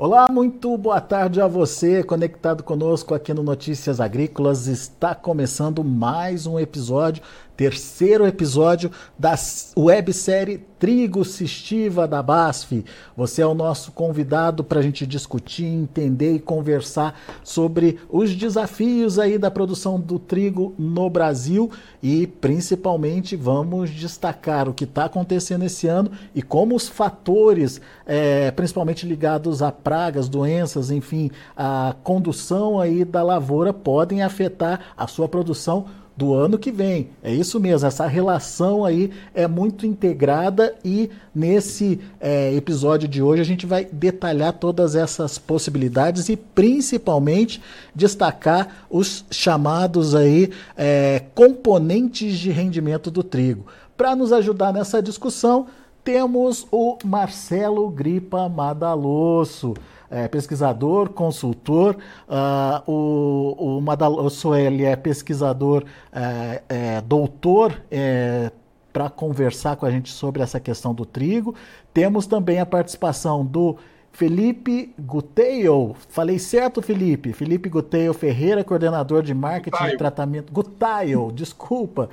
Olá, 0.00 0.28
muito 0.30 0.78
boa 0.78 1.00
tarde 1.00 1.40
a 1.40 1.48
você 1.48 2.04
conectado 2.04 2.62
conosco 2.62 3.14
aqui 3.14 3.34
no 3.34 3.42
Notícias 3.42 4.00
Agrícolas. 4.00 4.68
Está 4.68 5.12
começando 5.12 5.82
mais 5.82 6.46
um 6.46 6.56
episódio, 6.56 7.20
terceiro 7.58 8.24
episódio 8.24 8.88
da 9.18 9.34
websérie 9.76 10.64
Trigo 10.78 11.24
Cistiva 11.24 12.06
da 12.06 12.22
BASF. 12.22 12.84
Você 13.16 13.42
é 13.42 13.46
o 13.46 13.52
nosso 13.52 13.90
convidado 13.90 14.62
para 14.62 14.78
a 14.78 14.82
gente 14.82 15.04
discutir, 15.04 15.64
entender 15.64 16.36
e 16.36 16.38
conversar 16.38 17.18
sobre 17.42 17.98
os 18.08 18.32
desafios 18.32 19.18
aí 19.18 19.36
da 19.38 19.50
produção 19.50 19.98
do 19.98 20.20
trigo 20.20 20.72
no 20.78 21.10
Brasil 21.10 21.68
e 22.00 22.28
principalmente 22.28 23.34
vamos 23.34 23.90
destacar 23.90 24.68
o 24.68 24.72
que 24.72 24.84
está 24.84 25.06
acontecendo 25.06 25.64
esse 25.64 25.88
ano 25.88 26.12
e 26.32 26.40
como 26.40 26.76
os 26.76 26.88
fatores, 26.88 27.80
é, 28.06 28.52
principalmente 28.52 29.04
ligados 29.04 29.62
a 29.62 29.72
pragas, 29.72 30.28
doenças, 30.28 30.92
enfim, 30.92 31.28
a 31.56 31.96
condução 32.04 32.78
aí 32.78 33.04
da 33.04 33.24
lavoura 33.24 33.72
podem 33.72 34.22
afetar 34.22 34.92
a 34.96 35.08
sua 35.08 35.28
produção 35.28 35.86
do 36.18 36.34
ano 36.34 36.58
que 36.58 36.72
vem. 36.72 37.10
É 37.22 37.32
isso 37.32 37.60
mesmo, 37.60 37.86
essa 37.86 38.04
relação 38.04 38.84
aí 38.84 39.12
é 39.32 39.46
muito 39.46 39.86
integrada 39.86 40.74
e 40.84 41.08
nesse 41.32 42.00
é, 42.20 42.52
episódio 42.56 43.06
de 43.06 43.22
hoje 43.22 43.40
a 43.40 43.44
gente 43.44 43.64
vai 43.64 43.84
detalhar 43.84 44.52
todas 44.54 44.96
essas 44.96 45.38
possibilidades 45.38 46.28
e 46.28 46.36
principalmente 46.36 47.62
destacar 47.94 48.84
os 48.90 49.24
chamados 49.30 50.16
aí 50.16 50.50
é, 50.76 51.22
componentes 51.36 52.36
de 52.36 52.50
rendimento 52.50 53.12
do 53.12 53.22
trigo. 53.22 53.66
Para 53.96 54.16
nos 54.16 54.32
ajudar 54.32 54.72
nessa 54.72 55.00
discussão, 55.00 55.68
temos 56.08 56.66
o 56.72 56.96
Marcelo 57.04 57.90
Gripa 57.90 58.48
Madalosso 58.48 59.74
é, 60.10 60.26
pesquisador, 60.26 61.10
consultor. 61.10 61.98
Uh, 62.26 62.90
o, 62.90 63.76
o 63.76 63.80
Madalosso 63.82 64.54
ele 64.54 64.84
é 64.84 64.96
pesquisador, 64.96 65.84
é, 66.10 66.62
é, 66.66 67.00
doutor 67.02 67.82
é, 67.90 68.50
para 68.90 69.10
conversar 69.10 69.76
com 69.76 69.84
a 69.84 69.90
gente 69.90 70.10
sobre 70.10 70.42
essa 70.42 70.58
questão 70.58 70.94
do 70.94 71.04
trigo. 71.04 71.54
Temos 71.92 72.26
também 72.26 72.58
a 72.58 72.64
participação 72.64 73.44
do 73.44 73.76
Felipe 74.12 74.92
Guteio, 74.98 75.94
falei 76.08 76.40
certo, 76.40 76.82
Felipe? 76.82 77.32
Felipe 77.32 77.68
Guteio 77.68 78.12
Ferreira, 78.12 78.64
coordenador 78.64 79.22
de 79.22 79.32
marketing 79.32 79.70
Gutaio. 79.70 79.90
de 79.92 79.96
tratamento. 79.96 80.52
Gutaio, 80.52 81.30
desculpa. 81.32 82.10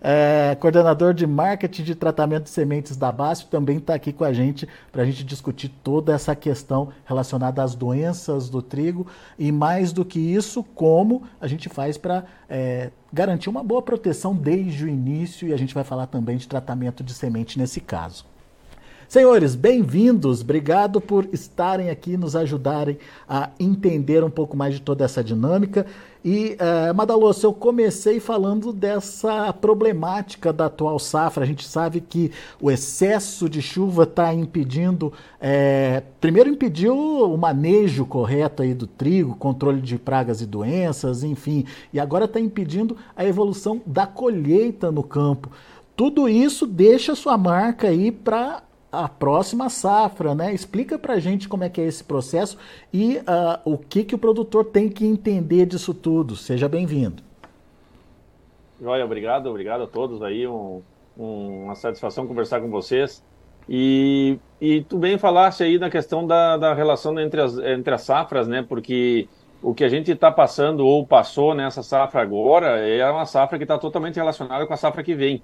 É, 0.00 0.56
coordenador 0.60 1.12
de 1.12 1.26
marketing 1.26 1.82
de 1.82 1.94
tratamento 1.96 2.44
de 2.44 2.50
sementes 2.50 2.96
da 2.96 3.10
BASF, 3.10 3.48
também 3.48 3.78
está 3.78 3.94
aqui 3.94 4.12
com 4.12 4.22
a 4.22 4.32
gente 4.32 4.68
para 4.92 5.02
a 5.02 5.04
gente 5.04 5.24
discutir 5.24 5.68
toda 5.82 6.12
essa 6.12 6.36
questão 6.36 6.90
relacionada 7.04 7.60
às 7.60 7.74
doenças 7.74 8.48
do 8.48 8.62
trigo 8.62 9.06
e, 9.36 9.50
mais 9.50 9.92
do 9.92 10.04
que 10.04 10.20
isso, 10.20 10.62
como 10.62 11.24
a 11.40 11.48
gente 11.48 11.68
faz 11.68 11.98
para 11.98 12.24
é, 12.48 12.90
garantir 13.12 13.50
uma 13.50 13.64
boa 13.64 13.82
proteção 13.82 14.32
desde 14.32 14.84
o 14.84 14.88
início 14.88 15.48
e 15.48 15.52
a 15.52 15.56
gente 15.56 15.74
vai 15.74 15.82
falar 15.82 16.06
também 16.06 16.36
de 16.36 16.46
tratamento 16.46 17.02
de 17.02 17.12
semente 17.12 17.58
nesse 17.58 17.80
caso. 17.80 18.24
Senhores, 19.08 19.54
bem-vindos. 19.54 20.42
Obrigado 20.42 21.00
por 21.00 21.26
estarem 21.32 21.88
aqui, 21.88 22.14
nos 22.18 22.36
ajudarem 22.36 22.98
a 23.26 23.48
entender 23.58 24.22
um 24.22 24.28
pouco 24.28 24.54
mais 24.54 24.74
de 24.74 24.82
toda 24.82 25.02
essa 25.02 25.24
dinâmica. 25.24 25.86
E, 26.22 26.58
Madaloso, 26.94 27.46
eu 27.46 27.54
comecei 27.54 28.20
falando 28.20 28.70
dessa 28.70 29.50
problemática 29.50 30.52
da 30.52 30.66
atual 30.66 30.98
safra. 30.98 31.44
A 31.44 31.46
gente 31.46 31.66
sabe 31.66 32.02
que 32.02 32.30
o 32.60 32.70
excesso 32.70 33.48
de 33.48 33.62
chuva 33.62 34.02
está 34.02 34.34
impedindo, 34.34 35.10
é, 35.40 36.02
primeiro 36.20 36.50
impediu 36.50 36.94
o 36.94 37.38
manejo 37.38 38.04
correto 38.04 38.62
aí 38.62 38.74
do 38.74 38.86
trigo, 38.86 39.34
controle 39.36 39.80
de 39.80 39.96
pragas 39.96 40.42
e 40.42 40.46
doenças, 40.46 41.24
enfim, 41.24 41.64
e 41.94 41.98
agora 41.98 42.26
está 42.26 42.38
impedindo 42.38 42.94
a 43.16 43.24
evolução 43.24 43.80
da 43.86 44.06
colheita 44.06 44.92
no 44.92 45.02
campo. 45.02 45.50
Tudo 45.96 46.28
isso 46.28 46.66
deixa 46.66 47.14
sua 47.14 47.38
marca 47.38 47.88
aí 47.88 48.12
para 48.12 48.67
a 48.90 49.08
próxima 49.08 49.68
safra, 49.68 50.34
né? 50.34 50.52
Explica 50.52 50.98
para 50.98 51.18
gente 51.18 51.48
como 51.48 51.64
é 51.64 51.68
que 51.68 51.80
é 51.80 51.84
esse 51.84 52.02
processo 52.02 52.58
e 52.92 53.18
uh, 53.18 53.60
o 53.64 53.76
que, 53.76 54.04
que 54.04 54.14
o 54.14 54.18
produtor 54.18 54.64
tem 54.64 54.88
que 54.88 55.06
entender 55.06 55.66
disso 55.66 55.92
tudo. 55.92 56.34
Seja 56.34 56.68
bem-vindo. 56.68 57.22
Joia, 58.80 59.04
obrigado, 59.04 59.48
obrigado 59.48 59.82
a 59.82 59.86
todos 59.86 60.22
aí, 60.22 60.46
um, 60.46 60.82
um, 61.18 61.64
uma 61.64 61.74
satisfação 61.74 62.26
conversar 62.26 62.60
com 62.60 62.70
vocês. 62.70 63.22
E, 63.68 64.38
e 64.60 64.82
tu 64.82 64.96
bem 64.96 65.18
falaste 65.18 65.62
aí 65.62 65.78
na 65.78 65.90
questão 65.90 66.26
da, 66.26 66.56
da 66.56 66.72
relação 66.72 67.18
entre 67.20 67.40
as, 67.40 67.58
entre 67.58 67.92
as 67.92 68.02
safras, 68.02 68.48
né? 68.48 68.64
Porque 68.66 69.28
o 69.60 69.74
que 69.74 69.84
a 69.84 69.88
gente 69.88 70.10
está 70.10 70.30
passando 70.30 70.86
ou 70.86 71.06
passou 71.06 71.54
nessa 71.54 71.82
safra 71.82 72.22
agora 72.22 72.78
é 72.78 73.08
uma 73.10 73.26
safra 73.26 73.58
que 73.58 73.64
está 73.64 73.76
totalmente 73.76 74.16
relacionada 74.16 74.66
com 74.66 74.72
a 74.72 74.76
safra 74.76 75.02
que 75.02 75.14
vem. 75.14 75.42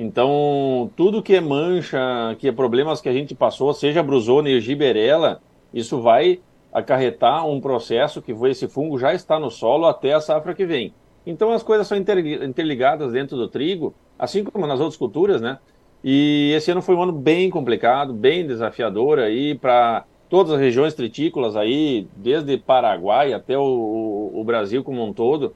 Então, 0.00 0.92
tudo 0.94 1.20
que 1.20 1.34
é 1.34 1.40
mancha, 1.40 1.98
que 2.38 2.46
é 2.46 2.52
problemas 2.52 3.00
que 3.00 3.08
a 3.08 3.12
gente 3.12 3.34
passou, 3.34 3.74
seja 3.74 4.00
brusona 4.00 4.48
e 4.48 4.60
giberela, 4.60 5.40
isso 5.74 6.00
vai 6.00 6.38
acarretar 6.72 7.44
um 7.44 7.60
processo 7.60 8.22
que 8.22 8.30
esse 8.30 8.68
fungo 8.68 8.96
já 8.96 9.12
está 9.12 9.40
no 9.40 9.50
solo 9.50 9.86
até 9.86 10.12
a 10.12 10.20
safra 10.20 10.54
que 10.54 10.64
vem. 10.64 10.94
Então, 11.26 11.50
as 11.50 11.64
coisas 11.64 11.88
são 11.88 11.98
interligadas 11.98 13.10
dentro 13.10 13.36
do 13.36 13.48
trigo, 13.48 13.92
assim 14.16 14.44
como 14.44 14.68
nas 14.68 14.78
outras 14.78 14.96
culturas, 14.96 15.40
né? 15.40 15.58
E 16.04 16.52
esse 16.54 16.70
ano 16.70 16.80
foi 16.80 16.94
um 16.94 17.02
ano 17.02 17.12
bem 17.12 17.50
complicado, 17.50 18.14
bem 18.14 18.46
desafiador 18.46 19.18
aí 19.18 19.56
para 19.56 20.04
todas 20.30 20.52
as 20.52 20.60
regiões 20.60 20.94
tritícolas 20.94 21.56
aí, 21.56 22.06
desde 22.16 22.56
Paraguai 22.56 23.32
até 23.32 23.58
o, 23.58 24.30
o 24.32 24.44
Brasil 24.44 24.84
como 24.84 25.04
um 25.04 25.12
todo. 25.12 25.52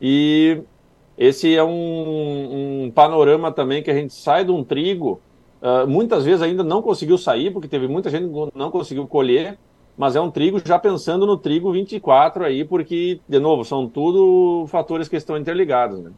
E 0.00 0.62
esse 1.22 1.54
é 1.54 1.62
um, 1.62 2.84
um, 2.84 2.90
panorama 2.90 3.52
também 3.52 3.80
que 3.80 3.90
a 3.90 3.94
gente 3.94 4.12
sai 4.12 4.44
de 4.44 4.50
um 4.50 4.64
trigo, 4.64 5.20
uh, 5.62 5.86
muitas 5.86 6.24
vezes 6.24 6.42
ainda 6.42 6.64
não 6.64 6.82
conseguiu 6.82 7.16
sair, 7.16 7.52
porque 7.52 7.68
teve 7.68 7.86
muita 7.86 8.10
gente 8.10 8.28
que 8.28 8.58
não 8.58 8.70
conseguiu 8.72 9.06
colher, 9.06 9.56
mas 9.96 10.16
é 10.16 10.20
um 10.20 10.30
trigo 10.30 10.60
já 10.64 10.80
pensando 10.80 11.24
no 11.24 11.36
trigo 11.36 11.70
24 11.70 12.44
aí, 12.44 12.64
porque, 12.64 13.20
de 13.28 13.38
novo, 13.38 13.64
são 13.64 13.88
tudo 13.88 14.66
fatores 14.66 15.08
que 15.08 15.14
estão 15.14 15.36
interligados, 15.36 16.00
né? 16.00 16.10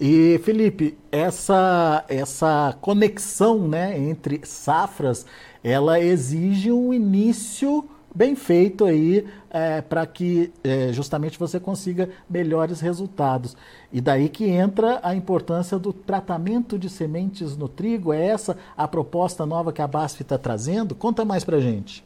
E 0.00 0.40
Felipe, 0.42 0.96
essa 1.12 2.02
essa 2.08 2.76
conexão, 2.80 3.68
né, 3.68 3.98
entre 3.98 4.40
safras, 4.44 5.26
ela 5.62 6.00
exige 6.00 6.72
um 6.72 6.92
início 6.94 7.84
bem 8.14 8.36
feito 8.36 8.84
aí 8.84 9.26
é, 9.50 9.80
para 9.80 10.06
que 10.06 10.52
é, 10.62 10.92
justamente 10.92 11.38
você 11.38 11.58
consiga 11.58 12.08
melhores 12.28 12.80
resultados. 12.80 13.56
E 13.92 14.00
daí 14.00 14.28
que 14.28 14.46
entra 14.46 15.00
a 15.02 15.14
importância 15.14 15.78
do 15.78 15.92
tratamento 15.92 16.78
de 16.78 16.88
sementes 16.88 17.56
no 17.56 17.68
trigo. 17.68 18.12
É 18.12 18.26
essa 18.26 18.56
a 18.76 18.86
proposta 18.86 19.46
nova 19.46 19.72
que 19.72 19.82
a 19.82 19.86
BASF 19.86 20.22
está 20.22 20.38
trazendo? 20.38 20.94
Conta 20.94 21.24
mais 21.24 21.44
para 21.44 21.60
gente. 21.60 22.04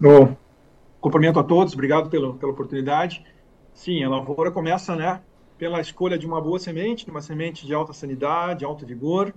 Bom, 0.00 0.36
cumprimento 1.00 1.40
a 1.40 1.44
todos, 1.44 1.74
obrigado 1.74 2.08
pela, 2.08 2.32
pela 2.34 2.52
oportunidade. 2.52 3.24
Sim, 3.74 4.02
a 4.02 4.08
lavoura 4.08 4.50
começa 4.50 4.94
né, 4.96 5.20
pela 5.56 5.80
escolha 5.80 6.18
de 6.18 6.26
uma 6.26 6.40
boa 6.40 6.58
semente, 6.58 7.08
uma 7.10 7.20
semente 7.20 7.66
de 7.66 7.74
alta 7.74 7.92
sanidade, 7.92 8.64
alto 8.64 8.86
vigor, 8.86 9.32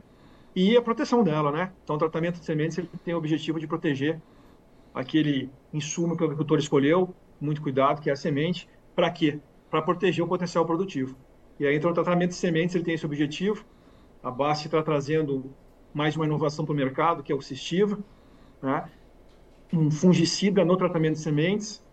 e 0.55 0.75
a 0.75 0.81
proteção 0.81 1.23
dela, 1.23 1.51
né? 1.51 1.71
Então, 1.83 1.95
o 1.95 1.99
tratamento 1.99 2.39
de 2.39 2.45
sementes 2.45 2.77
ele 2.77 2.89
tem 3.05 3.13
o 3.13 3.17
objetivo 3.17 3.59
de 3.59 3.67
proteger 3.67 4.19
aquele 4.93 5.49
insumo 5.73 6.15
que 6.15 6.23
o 6.23 6.25
agricultor 6.25 6.59
escolheu, 6.59 7.13
muito 7.39 7.61
cuidado, 7.61 8.01
que 8.01 8.09
é 8.09 8.13
a 8.13 8.15
semente, 8.15 8.67
para 8.95 9.09
quê? 9.09 9.39
Para 9.69 9.81
proteger 9.81 10.23
o 10.23 10.27
potencial 10.27 10.65
produtivo. 10.65 11.15
E 11.59 11.65
aí, 11.65 11.75
então, 11.75 11.91
o 11.91 11.93
tratamento 11.93 12.29
de 12.29 12.35
sementes 12.35 12.75
ele 12.75 12.83
tem 12.83 12.93
esse 12.95 13.05
objetivo. 13.05 13.65
A 14.23 14.29
BASF 14.29 14.65
está 14.65 14.81
trazendo 14.81 15.53
mais 15.93 16.15
uma 16.15 16.25
inovação 16.25 16.65
para 16.65 16.73
o 16.73 16.75
mercado, 16.75 17.23
que 17.23 17.31
é 17.31 17.35
o 17.35 17.41
Cistiva, 17.41 17.99
né? 18.61 18.89
um 19.73 19.89
fungicida 19.89 20.65
no 20.65 20.75
tratamento 20.75 21.13
de 21.13 21.21
sementes, 21.21 21.83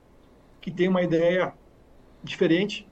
que 0.60 0.70
tem 0.70 0.88
uma 0.88 1.02
ideia 1.02 1.54
diferente 2.22 2.88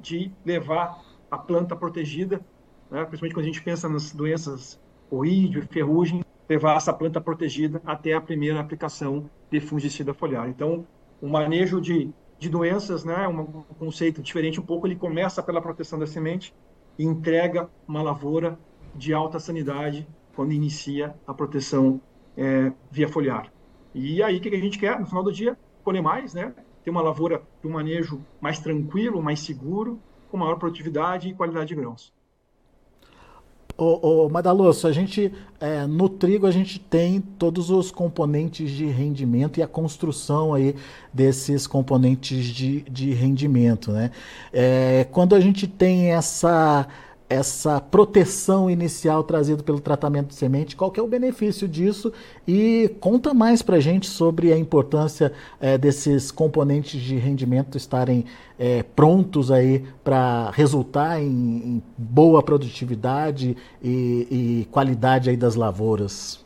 de 0.00 0.32
levar 0.44 1.00
a 1.30 1.38
planta 1.38 1.76
protegida, 1.76 2.44
né? 2.90 3.04
principalmente 3.04 3.34
quando 3.34 3.44
a 3.44 3.48
gente 3.48 3.62
pensa 3.62 3.88
nas 3.88 4.12
doenças 4.12 4.80
oídio 5.10 5.66
ferrugem, 5.70 6.23
levar 6.48 6.76
essa 6.76 6.92
planta 6.92 7.20
protegida 7.20 7.80
até 7.84 8.12
a 8.12 8.20
primeira 8.20 8.60
aplicação 8.60 9.28
de 9.50 9.60
fungicida 9.60 10.12
foliar. 10.12 10.48
Então, 10.48 10.86
o 11.20 11.28
manejo 11.28 11.80
de, 11.80 12.10
de 12.38 12.48
doenças, 12.48 13.04
né, 13.04 13.26
um, 13.28 13.40
um 13.40 13.74
conceito 13.78 14.22
diferente 14.22 14.60
um 14.60 14.64
pouco, 14.64 14.86
ele 14.86 14.96
começa 14.96 15.42
pela 15.42 15.60
proteção 15.60 15.98
da 15.98 16.06
semente 16.06 16.54
e 16.98 17.04
entrega 17.04 17.68
uma 17.88 18.02
lavoura 18.02 18.58
de 18.94 19.12
alta 19.12 19.38
sanidade 19.38 20.06
quando 20.34 20.52
inicia 20.52 21.14
a 21.26 21.32
proteção 21.32 22.00
é, 22.36 22.72
via 22.90 23.08
foliar. 23.08 23.52
E 23.94 24.22
aí, 24.22 24.38
o 24.38 24.40
que 24.40 24.48
a 24.48 24.60
gente 24.60 24.78
quer? 24.78 24.98
No 24.98 25.06
final 25.06 25.22
do 25.22 25.32
dia, 25.32 25.56
colher 25.82 26.02
mais, 26.02 26.34
né? 26.34 26.52
Ter 26.82 26.90
uma 26.90 27.00
lavoura 27.00 27.42
de 27.62 27.68
um 27.68 27.72
manejo 27.72 28.20
mais 28.40 28.58
tranquilo, 28.58 29.22
mais 29.22 29.40
seguro, 29.40 30.00
com 30.28 30.36
maior 30.36 30.56
produtividade 30.56 31.28
e 31.28 31.34
qualidade 31.34 31.68
de 31.68 31.74
grãos. 31.76 32.12
Ô, 33.76 34.26
ô 34.26 34.30
a 34.86 34.92
gente 34.92 35.32
é, 35.60 35.86
no 35.86 36.08
trigo 36.08 36.46
a 36.46 36.50
gente 36.50 36.78
tem 36.78 37.20
todos 37.20 37.70
os 37.70 37.90
componentes 37.90 38.70
de 38.70 38.86
rendimento 38.86 39.58
e 39.58 39.62
a 39.62 39.66
construção 39.66 40.54
aí 40.54 40.76
desses 41.12 41.66
componentes 41.66 42.46
de, 42.46 42.82
de 42.82 43.12
rendimento, 43.12 43.90
né? 43.90 44.10
É, 44.52 45.06
quando 45.10 45.34
a 45.34 45.40
gente 45.40 45.66
tem 45.66 46.12
essa 46.12 46.86
essa 47.34 47.80
proteção 47.80 48.70
inicial 48.70 49.24
trazida 49.24 49.62
pelo 49.62 49.80
tratamento 49.80 50.28
de 50.28 50.34
semente, 50.34 50.76
qual 50.76 50.90
que 50.90 51.00
é 51.00 51.02
o 51.02 51.06
benefício 51.06 51.66
disso 51.66 52.12
e 52.46 52.94
conta 53.00 53.34
mais 53.34 53.60
para 53.60 53.76
a 53.76 53.80
gente 53.80 54.06
sobre 54.06 54.52
a 54.52 54.56
importância 54.56 55.32
é, 55.60 55.76
desses 55.76 56.30
componentes 56.30 57.00
de 57.00 57.16
rendimento 57.16 57.76
estarem 57.76 58.24
é, 58.58 58.82
prontos 58.82 59.50
aí 59.50 59.84
para 60.04 60.50
resultar 60.50 61.20
em, 61.20 61.26
em, 61.26 61.82
boa 61.98 62.42
produtividade 62.42 63.56
e, 63.82 64.62
e, 64.62 64.68
qualidade 64.70 65.28
aí 65.28 65.36
das 65.36 65.56
lavouras. 65.56 66.44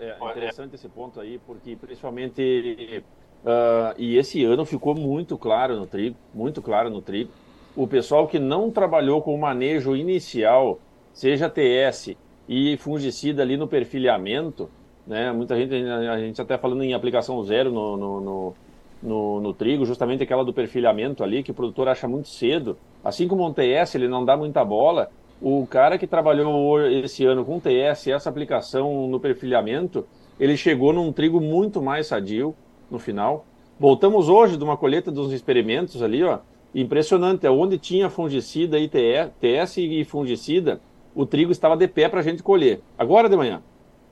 É 0.00 0.16
interessante 0.30 0.74
esse 0.74 0.88
ponto 0.88 1.18
aí, 1.18 1.40
porque 1.46 1.74
principalmente 1.74 3.02
uh, 3.42 3.94
e 3.96 4.16
esse 4.16 4.44
ano 4.44 4.64
ficou 4.64 4.94
muito 4.94 5.36
claro 5.38 5.76
no 5.76 5.86
trigo, 5.86 6.16
muito 6.34 6.60
claro 6.60 6.90
no 6.90 7.00
trigo 7.00 7.30
o 7.78 7.86
pessoal 7.86 8.26
que 8.26 8.40
não 8.40 8.72
trabalhou 8.72 9.22
com 9.22 9.32
o 9.32 9.38
manejo 9.38 9.94
inicial, 9.94 10.80
seja 11.12 11.48
TS 11.48 12.16
e 12.48 12.76
fungicida 12.78 13.40
ali 13.40 13.56
no 13.56 13.68
perfilhamento, 13.68 14.68
né? 15.06 15.30
Muita 15.30 15.56
gente, 15.56 15.72
a 15.72 16.18
gente 16.18 16.42
até 16.42 16.58
falando 16.58 16.82
em 16.82 16.92
aplicação 16.92 17.40
zero 17.44 17.70
no, 17.70 17.96
no, 17.96 18.20
no, 18.20 18.54
no, 19.00 19.40
no 19.40 19.54
trigo, 19.54 19.86
justamente 19.86 20.24
aquela 20.24 20.44
do 20.44 20.52
perfilhamento 20.52 21.22
ali, 21.22 21.44
que 21.44 21.52
o 21.52 21.54
produtor 21.54 21.86
acha 21.86 22.08
muito 22.08 22.26
cedo. 22.28 22.76
Assim 23.04 23.28
como 23.28 23.46
um 23.46 23.52
TS, 23.52 23.94
ele 23.94 24.08
não 24.08 24.24
dá 24.24 24.36
muita 24.36 24.64
bola, 24.64 25.08
o 25.40 25.64
cara 25.64 25.96
que 25.96 26.06
trabalhou 26.08 26.84
esse 26.84 27.24
ano 27.24 27.44
com 27.44 27.60
TS, 27.60 28.08
essa 28.08 28.28
aplicação 28.28 29.06
no 29.06 29.20
perfilhamento, 29.20 30.04
ele 30.40 30.56
chegou 30.56 30.92
num 30.92 31.12
trigo 31.12 31.40
muito 31.40 31.80
mais 31.80 32.08
sadio 32.08 32.56
no 32.90 32.98
final. 32.98 33.46
Voltamos 33.78 34.28
hoje 34.28 34.56
de 34.56 34.64
uma 34.64 34.76
colheita 34.76 35.12
dos 35.12 35.32
experimentos 35.32 36.02
ali, 36.02 36.24
ó, 36.24 36.40
impressionante. 36.74 37.46
É 37.46 37.50
onde 37.50 37.78
tinha 37.78 38.10
fungicida 38.10 38.78
e 38.78 38.88
TS 38.88 39.78
e 39.78 40.04
fungicida, 40.04 40.80
o 41.14 41.26
trigo 41.26 41.50
estava 41.50 41.76
de 41.76 41.88
pé 41.88 42.08
para 42.08 42.20
a 42.20 42.22
gente 42.22 42.42
colher. 42.42 42.80
Agora 42.96 43.28
de 43.28 43.36
manhã. 43.36 43.62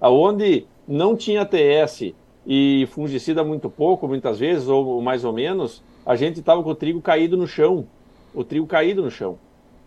Aonde 0.01 0.67
não 0.87 1.17
tinha 1.17 1.45
TS 1.45 2.13
e 2.47 2.87
fungicida 2.91 3.43
muito 3.43 3.69
pouco, 3.69 4.07
muitas 4.07 4.39
vezes, 4.39 4.69
ou 4.69 5.01
mais 5.01 5.25
ou 5.25 5.33
menos, 5.33 5.83
a 6.05 6.15
gente 6.15 6.41
estava 6.41 6.63
com 6.63 6.71
o 6.71 6.75
trigo 6.75 7.01
caído 7.01 7.37
no 7.37 7.47
chão. 7.47 7.87
O 8.35 8.45
trigo 8.45 8.67
caído 8.67 9.03
no 9.03 9.11
chão. 9.11 9.39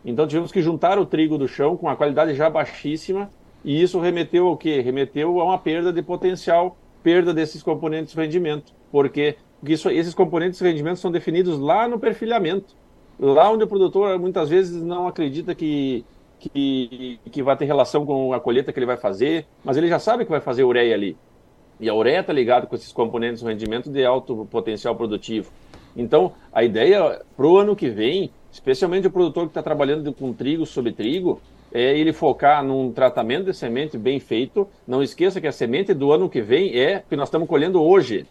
Então 0.03 0.27
tivemos 0.27 0.51
que 0.51 0.61
juntar 0.61 0.97
o 0.97 1.05
trigo 1.05 1.37
do 1.37 1.47
chão 1.47 1.75
com 1.75 1.89
a 1.89 1.95
qualidade 1.95 2.33
já 2.33 2.49
baixíssima, 2.49 3.29
e 3.63 3.81
isso 3.81 3.99
remeteu 3.99 4.47
ao 4.47 4.55
quê? 4.55 4.79
Remeteu 4.79 5.39
a 5.41 5.43
uma 5.43 5.57
perda 5.57 5.91
de 5.91 6.01
potencial, 6.01 6.77
perda 7.03 7.33
desses 7.33 7.61
componentes 7.61 8.13
de 8.13 8.19
rendimento. 8.19 8.73
Porque 8.91 9.35
porque 9.59 9.73
isso, 9.73 9.89
esses 9.89 10.13
componentes 10.13 10.59
de 10.59 10.65
rendimento 10.65 10.97
são 10.97 11.11
definidos 11.11 11.59
lá 11.59 11.87
no 11.87 11.99
perfilhamento. 11.99 12.75
Lá 13.19 13.51
onde 13.51 13.63
o 13.63 13.67
produtor 13.67 14.17
muitas 14.17 14.47
vezes 14.47 14.81
não 14.81 15.07
acredita 15.07 15.53
que, 15.53 16.05
que, 16.39 17.19
que 17.29 17.43
vai 17.43 17.57
ter 17.57 17.65
relação 17.65 18.05
com 18.05 18.33
a 18.33 18.39
colheita 18.39 18.71
que 18.71 18.79
ele 18.79 18.85
vai 18.85 18.95
fazer, 18.95 19.45
mas 19.63 19.75
ele 19.75 19.89
já 19.89 19.99
sabe 19.99 20.23
que 20.23 20.31
vai 20.31 20.39
fazer 20.39 20.63
ureia 20.63 20.95
ali. 20.95 21.17
E 21.79 21.89
a 21.89 21.93
ureia 21.93 22.21
está 22.21 22.31
ligada 22.31 22.65
com 22.65 22.75
esses 22.75 22.93
componentes 22.93 23.41
de 23.41 23.47
rendimento 23.47 23.89
de 23.89 24.05
alto 24.05 24.47
potencial 24.49 24.95
produtivo. 24.95 25.51
Então, 25.95 26.33
a 26.53 26.63
ideia 26.63 27.21
para 27.35 27.45
o 27.45 27.57
ano 27.57 27.75
que 27.75 27.89
vem, 27.89 28.31
especialmente 28.51 29.07
o 29.07 29.11
produtor 29.11 29.43
que 29.43 29.49
está 29.49 29.63
trabalhando 29.63 30.13
com 30.13 30.31
trigo 30.31 30.65
sobre 30.65 30.93
trigo, 30.93 31.41
é 31.73 31.97
ele 31.97 32.13
focar 32.13 32.63
num 32.63 32.91
tratamento 32.91 33.45
de 33.45 33.53
semente 33.53 33.97
bem 33.97 34.19
feito. 34.19 34.67
Não 34.87 35.03
esqueça 35.03 35.41
que 35.41 35.47
a 35.47 35.51
semente 35.51 35.93
do 35.93 36.11
ano 36.11 36.29
que 36.29 36.41
vem 36.41 36.77
é 36.77 37.03
que 37.07 37.15
nós 37.15 37.27
estamos 37.27 37.47
colhendo 37.47 37.81
hoje 37.81 38.25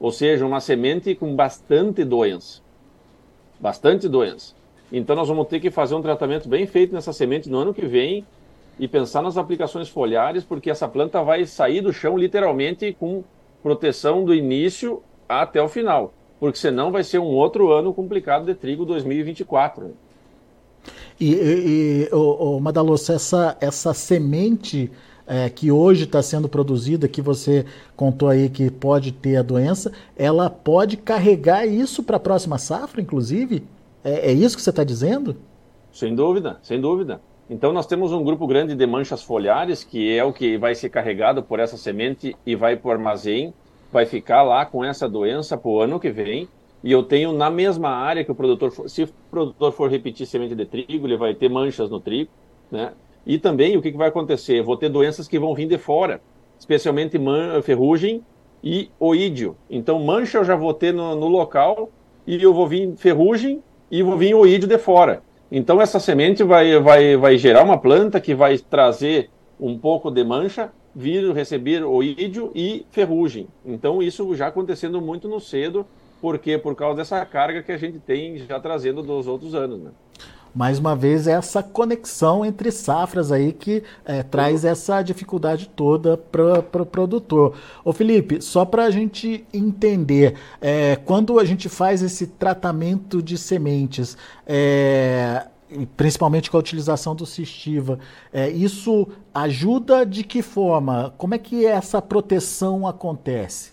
ou 0.00 0.10
seja, 0.10 0.46
uma 0.46 0.60
semente 0.60 1.14
com 1.14 1.36
bastante 1.36 2.02
doença. 2.02 2.62
Bastante 3.60 4.08
doença. 4.08 4.54
Então 4.90 5.14
nós 5.14 5.28
vamos 5.28 5.46
ter 5.46 5.60
que 5.60 5.70
fazer 5.70 5.94
um 5.94 6.02
tratamento 6.02 6.48
bem 6.48 6.66
feito 6.66 6.94
nessa 6.94 7.12
semente 7.12 7.50
no 7.50 7.58
ano 7.58 7.74
que 7.74 7.86
vem 7.86 8.24
e 8.78 8.88
pensar 8.88 9.20
nas 9.20 9.36
aplicações 9.36 9.90
foliares, 9.90 10.42
porque 10.42 10.70
essa 10.70 10.88
planta 10.88 11.22
vai 11.22 11.44
sair 11.44 11.82
do 11.82 11.92
chão 11.92 12.16
literalmente 12.16 12.96
com 12.98 13.22
proteção 13.62 14.24
do 14.24 14.34
início 14.34 15.02
até 15.28 15.62
o 15.62 15.68
final, 15.68 16.14
porque 16.40 16.58
senão 16.58 16.90
vai 16.90 17.04
ser 17.04 17.18
um 17.18 17.26
outro 17.26 17.70
ano 17.70 17.92
complicado 17.92 18.46
de 18.46 18.54
trigo 18.54 18.86
2024. 18.86 19.94
E, 21.20 21.34
e, 21.34 22.08
e 22.10 22.14
o, 22.14 22.56
o 22.56 22.60
Madalosso, 22.60 23.12
essa, 23.12 23.54
essa 23.60 23.92
semente 23.92 24.90
é, 25.30 25.48
que 25.48 25.70
hoje 25.70 26.02
está 26.02 26.20
sendo 26.20 26.48
produzida, 26.48 27.06
que 27.06 27.22
você 27.22 27.64
contou 27.94 28.28
aí 28.28 28.48
que 28.48 28.68
pode 28.68 29.12
ter 29.12 29.36
a 29.36 29.42
doença, 29.42 29.92
ela 30.16 30.50
pode 30.50 30.96
carregar 30.96 31.64
isso 31.64 32.02
para 32.02 32.16
a 32.16 32.20
próxima 32.20 32.58
safra, 32.58 33.00
inclusive? 33.00 33.62
É, 34.02 34.30
é 34.30 34.32
isso 34.32 34.56
que 34.56 34.62
você 34.62 34.70
está 34.70 34.82
dizendo? 34.82 35.36
Sem 35.92 36.16
dúvida, 36.16 36.58
sem 36.64 36.80
dúvida. 36.80 37.20
Então 37.48 37.72
nós 37.72 37.86
temos 37.86 38.10
um 38.10 38.24
grupo 38.24 38.44
grande 38.44 38.74
de 38.74 38.84
manchas 38.88 39.22
foliares, 39.22 39.84
que 39.84 40.16
é 40.16 40.24
o 40.24 40.32
que 40.32 40.58
vai 40.58 40.74
ser 40.74 40.88
carregado 40.88 41.44
por 41.44 41.60
essa 41.60 41.76
semente 41.76 42.34
e 42.44 42.56
vai 42.56 42.74
para 42.74 42.88
o 42.88 42.92
armazém, 42.92 43.54
vai 43.92 44.06
ficar 44.06 44.42
lá 44.42 44.66
com 44.66 44.84
essa 44.84 45.08
doença 45.08 45.56
para 45.56 45.70
o 45.70 45.80
ano 45.80 46.00
que 46.00 46.10
vem. 46.10 46.48
E 46.82 46.90
eu 46.90 47.04
tenho 47.04 47.32
na 47.32 47.50
mesma 47.50 47.90
área 47.90 48.24
que 48.24 48.32
o 48.32 48.34
produtor, 48.34 48.72
for, 48.72 48.90
se 48.90 49.04
o 49.04 49.08
produtor 49.30 49.70
for 49.70 49.88
repetir 49.88 50.26
semente 50.26 50.56
de 50.56 50.64
trigo, 50.64 51.06
ele 51.06 51.16
vai 51.16 51.34
ter 51.34 51.48
manchas 51.48 51.88
no 51.88 52.00
trigo, 52.00 52.30
né? 52.68 52.92
E 53.26 53.38
também 53.38 53.76
o 53.76 53.82
que, 53.82 53.92
que 53.92 53.98
vai 53.98 54.08
acontecer? 54.08 54.62
vou 54.62 54.76
ter 54.76 54.88
doenças 54.88 55.28
que 55.28 55.38
vão 55.38 55.54
vir 55.54 55.66
de 55.66 55.78
fora, 55.78 56.20
especialmente 56.58 57.18
ferrugem 57.62 58.24
e 58.62 58.90
oídio. 58.98 59.56
Então, 59.68 59.98
mancha 59.98 60.38
eu 60.38 60.44
já 60.44 60.54
vou 60.54 60.74
ter 60.74 60.92
no, 60.92 61.14
no 61.14 61.28
local 61.28 61.90
e 62.26 62.42
eu 62.42 62.52
vou 62.52 62.66
vir 62.66 62.94
ferrugem 62.96 63.62
e 63.90 64.02
vou 64.02 64.16
vir 64.16 64.34
oídio 64.34 64.68
de 64.68 64.78
fora. 64.78 65.22
Então, 65.50 65.80
essa 65.80 65.98
semente 65.98 66.44
vai, 66.44 66.78
vai, 66.78 67.16
vai 67.16 67.36
gerar 67.36 67.64
uma 67.64 67.78
planta 67.78 68.20
que 68.20 68.34
vai 68.34 68.56
trazer 68.58 69.30
um 69.58 69.76
pouco 69.78 70.10
de 70.10 70.22
mancha, 70.22 70.70
vir 70.94 71.32
receber 71.32 71.82
oídio 71.84 72.52
e 72.54 72.86
ferrugem. 72.90 73.48
Então, 73.64 74.02
isso 74.02 74.34
já 74.34 74.46
acontecendo 74.46 75.00
muito 75.00 75.28
no 75.28 75.40
cedo, 75.40 75.84
porque 76.20 76.56
por 76.56 76.74
causa 76.74 76.98
dessa 76.98 77.24
carga 77.24 77.62
que 77.62 77.72
a 77.72 77.76
gente 77.76 77.98
tem 77.98 78.36
já 78.38 78.60
trazendo 78.60 79.02
dos 79.02 79.26
outros 79.26 79.54
anos, 79.54 79.80
né? 79.80 79.90
Mais 80.54 80.78
uma 80.78 80.96
vez, 80.96 81.26
essa 81.26 81.62
conexão 81.62 82.44
entre 82.44 82.70
safras 82.70 83.30
aí 83.30 83.52
que 83.52 83.82
é, 84.04 84.22
traz 84.22 84.64
essa 84.64 85.02
dificuldade 85.02 85.68
toda 85.68 86.16
para 86.16 86.58
o 86.58 86.62
pro 86.62 86.86
produtor. 86.86 87.54
Ô 87.84 87.92
Felipe, 87.92 88.40
só 88.40 88.64
para 88.64 88.84
a 88.84 88.90
gente 88.90 89.44
entender, 89.52 90.34
é, 90.60 90.96
quando 90.96 91.38
a 91.38 91.44
gente 91.44 91.68
faz 91.68 92.02
esse 92.02 92.26
tratamento 92.26 93.22
de 93.22 93.38
sementes, 93.38 94.16
é, 94.46 95.46
principalmente 95.96 96.50
com 96.50 96.56
a 96.56 96.60
utilização 96.60 97.14
do 97.14 97.24
Cistiva, 97.24 97.98
é, 98.32 98.48
isso 98.48 99.08
ajuda 99.32 100.04
de 100.04 100.24
que 100.24 100.42
forma? 100.42 101.14
Como 101.16 101.34
é 101.34 101.38
que 101.38 101.64
essa 101.64 102.02
proteção 102.02 102.86
acontece? 102.86 103.72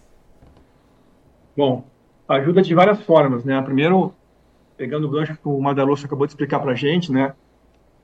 Bom, 1.56 1.86
ajuda 2.28 2.62
de 2.62 2.76
várias 2.76 3.02
formas, 3.02 3.44
né? 3.44 3.60
Primeiro, 3.64 4.14
pegando 4.78 5.08
o 5.08 5.10
gancho 5.10 5.34
que 5.34 5.48
o 5.48 5.60
Madaloso 5.60 6.06
acabou 6.06 6.28
de 6.28 6.32
explicar 6.32 6.60
para 6.60 6.72
a 6.72 6.76
gente, 6.76 7.12
né? 7.12 7.34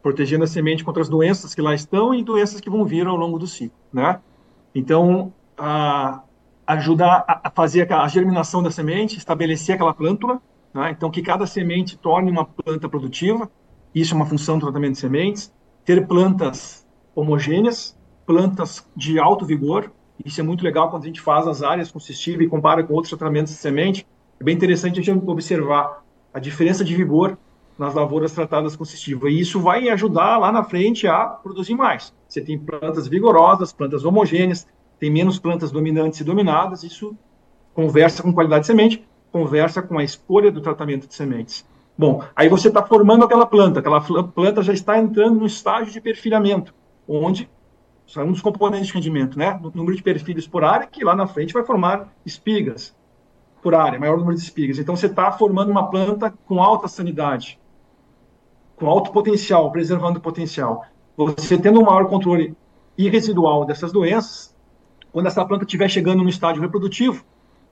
Protegendo 0.01 0.43
a 0.43 0.47
semente 0.47 0.83
contra 0.83 1.01
as 1.01 1.07
doenças 1.07 1.53
que 1.53 1.61
lá 1.61 1.73
estão 1.73 2.13
e 2.13 2.23
doenças 2.23 2.59
que 2.59 2.69
vão 2.69 2.83
vir 2.83 3.05
ao 3.05 3.15
longo 3.15 3.37
do 3.37 3.47
ciclo, 3.47 3.77
né? 3.93 4.19
Então, 4.75 5.31
a, 5.57 6.23
ajudar 6.65 7.25
a 7.27 7.49
fazer 7.51 7.91
a 7.93 8.07
germinação 8.07 8.63
da 8.63 8.71
semente, 8.71 9.17
estabelecer 9.17 9.75
aquela 9.75 9.93
plântula, 9.93 10.41
né? 10.73 10.91
então 10.91 11.11
que 11.11 11.21
cada 11.21 11.45
semente 11.45 11.97
torne 11.97 12.31
uma 12.31 12.45
planta 12.45 12.89
produtiva, 12.89 13.49
isso 13.93 14.13
é 14.13 14.15
uma 14.15 14.25
função 14.25 14.57
do 14.57 14.65
tratamento 14.65 14.93
de 14.93 14.99
sementes, 14.99 15.53
ter 15.85 16.07
plantas 16.07 16.87
homogêneas, 17.15 17.97
plantas 18.25 18.87
de 18.95 19.19
alto 19.19 19.45
vigor, 19.45 19.91
isso 20.25 20.39
é 20.39 20.43
muito 20.43 20.63
legal 20.63 20.89
quando 20.89 21.03
a 21.03 21.05
gente 21.05 21.21
faz 21.21 21.47
as 21.47 21.61
áreas 21.61 21.91
consistivas 21.91 22.45
e 22.45 22.49
compara 22.49 22.83
com 22.83 22.93
outros 22.93 23.09
tratamentos 23.09 23.53
de 23.53 23.59
semente, 23.59 24.07
é 24.39 24.43
bem 24.43 24.55
interessante 24.55 24.99
a 24.99 25.03
gente 25.03 25.23
observar 25.29 26.02
a 26.33 26.39
diferença 26.39 26.83
de 26.83 26.95
vigor 26.95 27.37
nas 27.77 27.93
lavouras 27.93 28.31
tratadas 28.31 28.75
com 28.75 28.85
cistiva. 28.85 29.29
E 29.29 29.39
isso 29.39 29.59
vai 29.59 29.89
ajudar 29.89 30.37
lá 30.37 30.51
na 30.51 30.63
frente 30.63 31.07
a 31.07 31.25
produzir 31.25 31.75
mais. 31.75 32.13
Você 32.27 32.41
tem 32.41 32.57
plantas 32.57 33.07
vigorosas, 33.07 33.73
plantas 33.73 34.05
homogêneas, 34.05 34.67
tem 34.99 35.11
menos 35.11 35.39
plantas 35.39 35.71
dominantes 35.71 36.19
e 36.19 36.23
dominadas, 36.23 36.83
isso 36.83 37.15
conversa 37.73 38.21
com 38.21 38.33
qualidade 38.33 38.61
de 38.61 38.67
semente, 38.67 39.05
conversa 39.31 39.81
com 39.81 39.97
a 39.97 40.03
escolha 40.03 40.51
do 40.51 40.61
tratamento 40.61 41.07
de 41.07 41.15
sementes. 41.15 41.65
Bom, 41.97 42.23
aí 42.35 42.49
você 42.49 42.69
está 42.69 42.81
formando 42.83 43.25
aquela 43.25 43.45
planta, 43.45 43.79
aquela 43.79 44.01
planta 44.01 44.61
já 44.61 44.73
está 44.73 44.97
entrando 44.97 45.39
no 45.39 45.45
estágio 45.45 45.91
de 45.91 46.01
perfilhamento, 46.01 46.73
onde 47.07 47.49
são 48.07 48.25
um 48.25 48.31
dos 48.31 48.41
componentes 48.41 48.87
de 48.87 48.93
rendimento, 48.93 49.37
né? 49.37 49.59
O 49.63 49.71
número 49.75 49.95
de 49.95 50.03
perfilhos 50.03 50.47
por 50.47 50.63
área, 50.63 50.87
que 50.87 51.03
lá 51.03 51.15
na 51.15 51.27
frente 51.27 51.53
vai 51.53 51.63
formar 51.63 52.13
espigas, 52.25 52.95
por 53.63 53.74
área, 53.74 54.00
maior 54.00 54.17
número 54.17 54.36
de 54.36 54.43
espigas. 54.43 54.77
Então, 54.77 54.96
você 54.96 55.08
está 55.08 55.32
formando 55.32 55.72
uma 55.72 55.89
planta 55.89 56.32
com 56.46 56.62
alta 56.62 56.88
sanidade. 56.88 57.60
com 58.75 58.89
alto 58.89 59.12
potencial, 59.12 59.72
preservando 59.72 60.20
o 60.20 60.22
potencial, 60.22 60.84
você 61.15 61.58
tendo 61.58 61.79
um 61.79 61.86
maior 61.86 62.08
controle 62.08 62.55
irresidual 62.98 63.65
dessas 63.65 63.91
doenças, 63.91 64.53
quando 65.12 65.27
essa 65.27 65.46
planta 65.46 65.63
estiver 65.63 65.88
chegando 65.89 66.24
no 66.24 66.29
estágio 66.29 66.62
reprodutivo, 66.62 67.24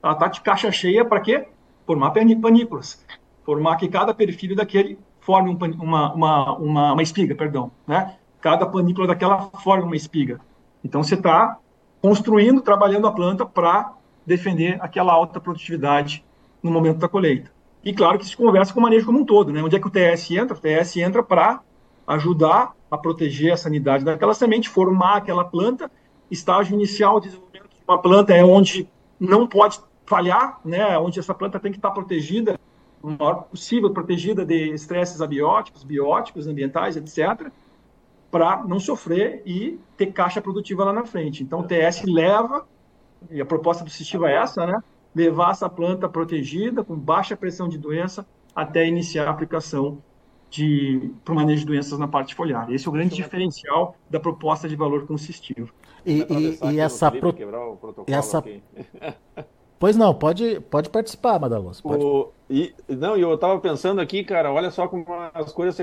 ela 0.02 0.14
está 0.14 0.28
de 0.28 0.40
caixa 0.40 0.72
cheia 0.72 1.04
para 1.04 1.20
quê? 1.20 1.48
Formar 1.86 2.12
panículas. 2.12 3.04
Formar 3.44 3.76
que 3.76 3.88
cada 3.88 4.14
perfil 4.14 4.56
daquele 4.56 4.98
forme 5.20 5.50
um, 5.50 5.58
uma, 5.82 6.14
uma, 6.14 6.56
uma, 6.56 6.92
uma 6.92 7.02
espiga, 7.02 7.34
perdão, 7.34 7.70
né? 7.86 8.16
Cada 8.40 8.64
panícula 8.66 9.06
daquela 9.06 9.50
forma 9.62 9.84
uma 9.84 9.96
espiga. 9.96 10.40
Então 10.84 11.02
você 11.02 11.14
está 11.14 11.58
construindo, 12.00 12.60
trabalhando 12.60 13.06
a 13.06 13.12
planta 13.12 13.44
para 13.44 13.92
defender 14.26 14.78
aquela 14.80 15.12
alta 15.12 15.40
produtividade 15.40 16.24
no 16.62 16.70
momento 16.70 16.98
da 16.98 17.08
colheita. 17.08 17.50
E 17.84 17.92
claro 17.92 18.18
que 18.18 18.26
se 18.26 18.36
conversa 18.36 18.72
com 18.72 18.80
o 18.80 18.82
manejo 18.82 19.06
como 19.06 19.20
um 19.20 19.24
todo, 19.24 19.52
né? 19.52 19.62
Onde 19.62 19.76
é 19.76 19.80
que 19.80 19.86
o 19.86 19.90
TS 19.90 20.30
entra? 20.30 20.56
O 20.56 20.60
TS 20.60 20.96
entra 20.98 21.22
para 21.22 21.60
ajudar 22.06 22.72
a 22.90 22.96
proteger 22.96 23.52
a 23.52 23.56
sanidade 23.56 24.04
daquela 24.04 24.34
semente, 24.34 24.68
formar 24.68 25.16
aquela 25.16 25.44
planta. 25.44 25.90
Estágio 26.30 26.74
inicial 26.74 27.20
de 27.20 27.26
desenvolvimento 27.26 27.68
de 27.68 27.84
uma 27.86 27.98
planta 27.98 28.32
é 28.34 28.44
onde 28.44 28.88
não 29.18 29.46
pode 29.46 29.80
falhar, 30.06 30.60
né? 30.64 30.96
Onde 30.98 31.18
essa 31.18 31.34
planta 31.34 31.58
tem 31.58 31.72
que 31.72 31.78
estar 31.78 31.90
protegida 31.90 32.58
o 33.02 33.10
maior 33.10 33.42
possível, 33.44 33.90
protegida 33.90 34.44
de 34.44 34.72
estresses 34.72 35.20
abióticos, 35.20 35.82
bióticos, 35.82 36.46
ambientais, 36.46 36.96
etc 36.96 37.50
para 38.32 38.64
não 38.64 38.80
sofrer 38.80 39.42
e 39.44 39.78
ter 39.94 40.06
caixa 40.06 40.40
produtiva 40.40 40.84
lá 40.84 40.92
na 40.92 41.04
frente. 41.04 41.42
Então, 41.42 41.60
o 41.60 41.64
TS 41.64 42.02
leva, 42.04 42.66
e 43.30 43.40
a 43.40 43.46
proposta 43.46 43.84
do 43.84 43.90
Sistema 43.90 44.30
é 44.30 44.36
essa, 44.36 44.66
né? 44.66 44.78
Levar 45.14 45.50
essa 45.50 45.68
planta 45.68 46.08
protegida, 46.08 46.82
com 46.82 46.96
baixa 46.96 47.36
pressão 47.36 47.68
de 47.68 47.78
doença, 47.78 48.26
até 48.54 48.86
iniciar 48.86 49.28
a 49.28 49.30
aplicação 49.30 49.98
para 51.24 51.32
o 51.32 51.34
manejo 51.34 51.60
de 51.60 51.66
doenças 51.66 51.98
na 51.98 52.06
parte 52.06 52.34
foliar. 52.34 52.70
Esse 52.70 52.86
é 52.86 52.90
o 52.90 52.92
grande 52.92 53.14
diferencial 53.14 53.96
da 54.10 54.20
proposta 54.20 54.68
de 54.68 54.76
valor 54.76 55.06
consistivo. 55.06 55.72
E, 56.04 56.26
e, 56.28 56.72
e 56.72 56.80
essa, 56.80 57.10
pro... 57.10 57.34
e 58.06 58.12
essa... 58.12 58.42
Pois 59.78 59.96
não, 59.96 60.14
pode, 60.14 60.60
pode 60.70 60.88
participar, 60.88 61.40
Madaluz. 61.40 61.80
Pode. 61.80 62.04
O, 62.04 62.30
e, 62.48 62.72
não, 62.88 63.16
eu 63.16 63.34
estava 63.34 63.58
pensando 63.58 64.00
aqui, 64.00 64.22
cara, 64.22 64.52
olha 64.52 64.70
só 64.70 64.86
como 64.86 65.04
as 65.34 65.52
coisas 65.52 65.74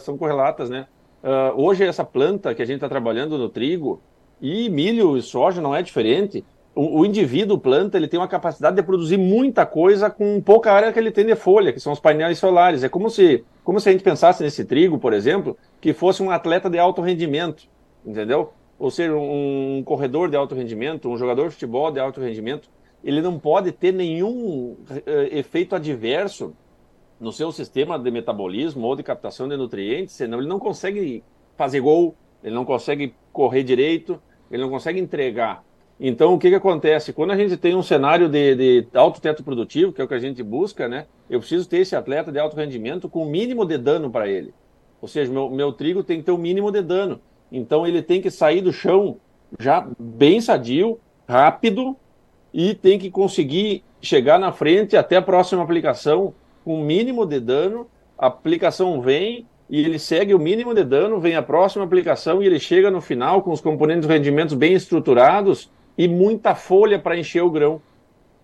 são 0.00 0.18
correlatas, 0.18 0.68
né? 0.68 0.88
Uh, 1.22 1.62
hoje, 1.62 1.84
essa 1.84 2.04
planta 2.04 2.52
que 2.56 2.60
a 2.60 2.64
gente 2.64 2.78
está 2.78 2.88
trabalhando 2.88 3.38
no 3.38 3.48
trigo, 3.48 4.02
e 4.40 4.68
milho 4.68 5.16
e 5.16 5.22
soja 5.22 5.60
não 5.60 5.72
é 5.72 5.80
diferente. 5.80 6.44
O, 6.76 7.00
o, 7.00 7.06
indivíduo 7.06 7.58
planta, 7.58 7.96
ele 7.96 8.06
tem 8.06 8.20
uma 8.20 8.28
capacidade 8.28 8.76
de 8.76 8.82
produzir 8.82 9.16
muita 9.16 9.64
coisa 9.64 10.10
com 10.10 10.42
pouca 10.42 10.70
área 10.70 10.92
que 10.92 10.98
ele 10.98 11.10
tem 11.10 11.24
de 11.24 11.34
folha, 11.34 11.72
que 11.72 11.80
são 11.80 11.90
os 11.90 11.98
painéis 11.98 12.38
solares. 12.38 12.84
É 12.84 12.88
como 12.88 13.08
se, 13.08 13.44
como 13.64 13.80
se 13.80 13.88
a 13.88 13.92
gente 13.92 14.04
pensasse 14.04 14.42
nesse 14.42 14.62
trigo, 14.62 14.98
por 14.98 15.14
exemplo, 15.14 15.56
que 15.80 15.94
fosse 15.94 16.22
um 16.22 16.30
atleta 16.30 16.68
de 16.68 16.78
alto 16.78 17.00
rendimento, 17.00 17.66
entendeu? 18.04 18.52
Ou 18.78 18.90
seja, 18.90 19.14
um, 19.14 19.78
um 19.78 19.82
corredor 19.82 20.28
de 20.28 20.36
alto 20.36 20.54
rendimento, 20.54 21.08
um 21.08 21.16
jogador 21.16 21.48
de 21.48 21.54
futebol 21.54 21.90
de 21.90 21.98
alto 21.98 22.20
rendimento, 22.20 22.68
ele 23.02 23.22
não 23.22 23.38
pode 23.38 23.72
ter 23.72 23.92
nenhum 23.92 24.76
uh, 24.90 25.10
efeito 25.30 25.74
adverso 25.74 26.54
no 27.18 27.32
seu 27.32 27.50
sistema 27.50 27.98
de 27.98 28.10
metabolismo 28.10 28.86
ou 28.86 28.94
de 28.94 29.02
captação 29.02 29.48
de 29.48 29.56
nutrientes, 29.56 30.14
senão 30.14 30.38
ele 30.38 30.48
não 30.48 30.58
consegue 30.58 31.24
fazer 31.56 31.80
gol, 31.80 32.14
ele 32.44 32.54
não 32.54 32.64
consegue 32.64 33.14
correr 33.32 33.62
direito, 33.62 34.20
ele 34.50 34.62
não 34.62 34.70
consegue 34.70 35.00
entregar. 35.00 35.64
Então, 35.98 36.34
o 36.34 36.38
que, 36.38 36.50
que 36.50 36.54
acontece? 36.54 37.12
Quando 37.12 37.30
a 37.30 37.36
gente 37.36 37.56
tem 37.56 37.74
um 37.74 37.82
cenário 37.82 38.28
de, 38.28 38.54
de 38.54 38.88
alto 38.94 39.20
teto 39.20 39.42
produtivo, 39.42 39.92
que 39.92 40.00
é 40.00 40.04
o 40.04 40.08
que 40.08 40.14
a 40.14 40.18
gente 40.18 40.42
busca, 40.42 40.86
né? 40.86 41.06
Eu 41.28 41.40
preciso 41.40 41.68
ter 41.68 41.78
esse 41.78 41.96
atleta 41.96 42.30
de 42.30 42.38
alto 42.38 42.56
rendimento 42.56 43.08
com 43.08 43.22
o 43.22 43.30
mínimo 43.30 43.64
de 43.64 43.78
dano 43.78 44.10
para 44.10 44.28
ele. 44.28 44.52
Ou 45.00 45.08
seja, 45.08 45.32
meu, 45.32 45.48
meu 45.48 45.72
trigo 45.72 46.02
tem 46.02 46.18
que 46.18 46.24
ter 46.24 46.32
o 46.32 46.38
mínimo 46.38 46.70
de 46.70 46.82
dano. 46.82 47.20
Então, 47.50 47.86
ele 47.86 48.02
tem 48.02 48.20
que 48.20 48.30
sair 48.30 48.60
do 48.60 48.72
chão 48.72 49.16
já 49.58 49.86
bem 49.98 50.40
sadio, 50.40 51.00
rápido, 51.26 51.96
e 52.52 52.74
tem 52.74 52.98
que 52.98 53.10
conseguir 53.10 53.82
chegar 54.00 54.38
na 54.38 54.52
frente 54.52 54.96
até 54.96 55.16
a 55.16 55.22
próxima 55.22 55.62
aplicação 55.62 56.34
com 56.64 56.80
o 56.80 56.84
mínimo 56.84 57.24
de 57.24 57.40
dano, 57.40 57.86
a 58.18 58.26
aplicação 58.26 59.00
vem 59.00 59.46
e 59.68 59.80
ele 59.80 59.98
segue 59.98 60.34
o 60.34 60.38
mínimo 60.38 60.74
de 60.74 60.84
dano, 60.84 61.20
vem 61.20 61.36
a 61.36 61.42
próxima 61.42 61.84
aplicação 61.84 62.42
e 62.42 62.46
ele 62.46 62.58
chega 62.58 62.90
no 62.90 63.00
final 63.00 63.42
com 63.42 63.52
os 63.52 63.60
componentes 63.60 64.06
de 64.06 64.12
rendimentos 64.12 64.54
bem 64.54 64.72
estruturados 64.72 65.70
e 65.96 66.08
muita 66.08 66.54
folha 66.54 66.98
para 66.98 67.18
encher 67.18 67.42
o 67.42 67.50
grão. 67.50 67.80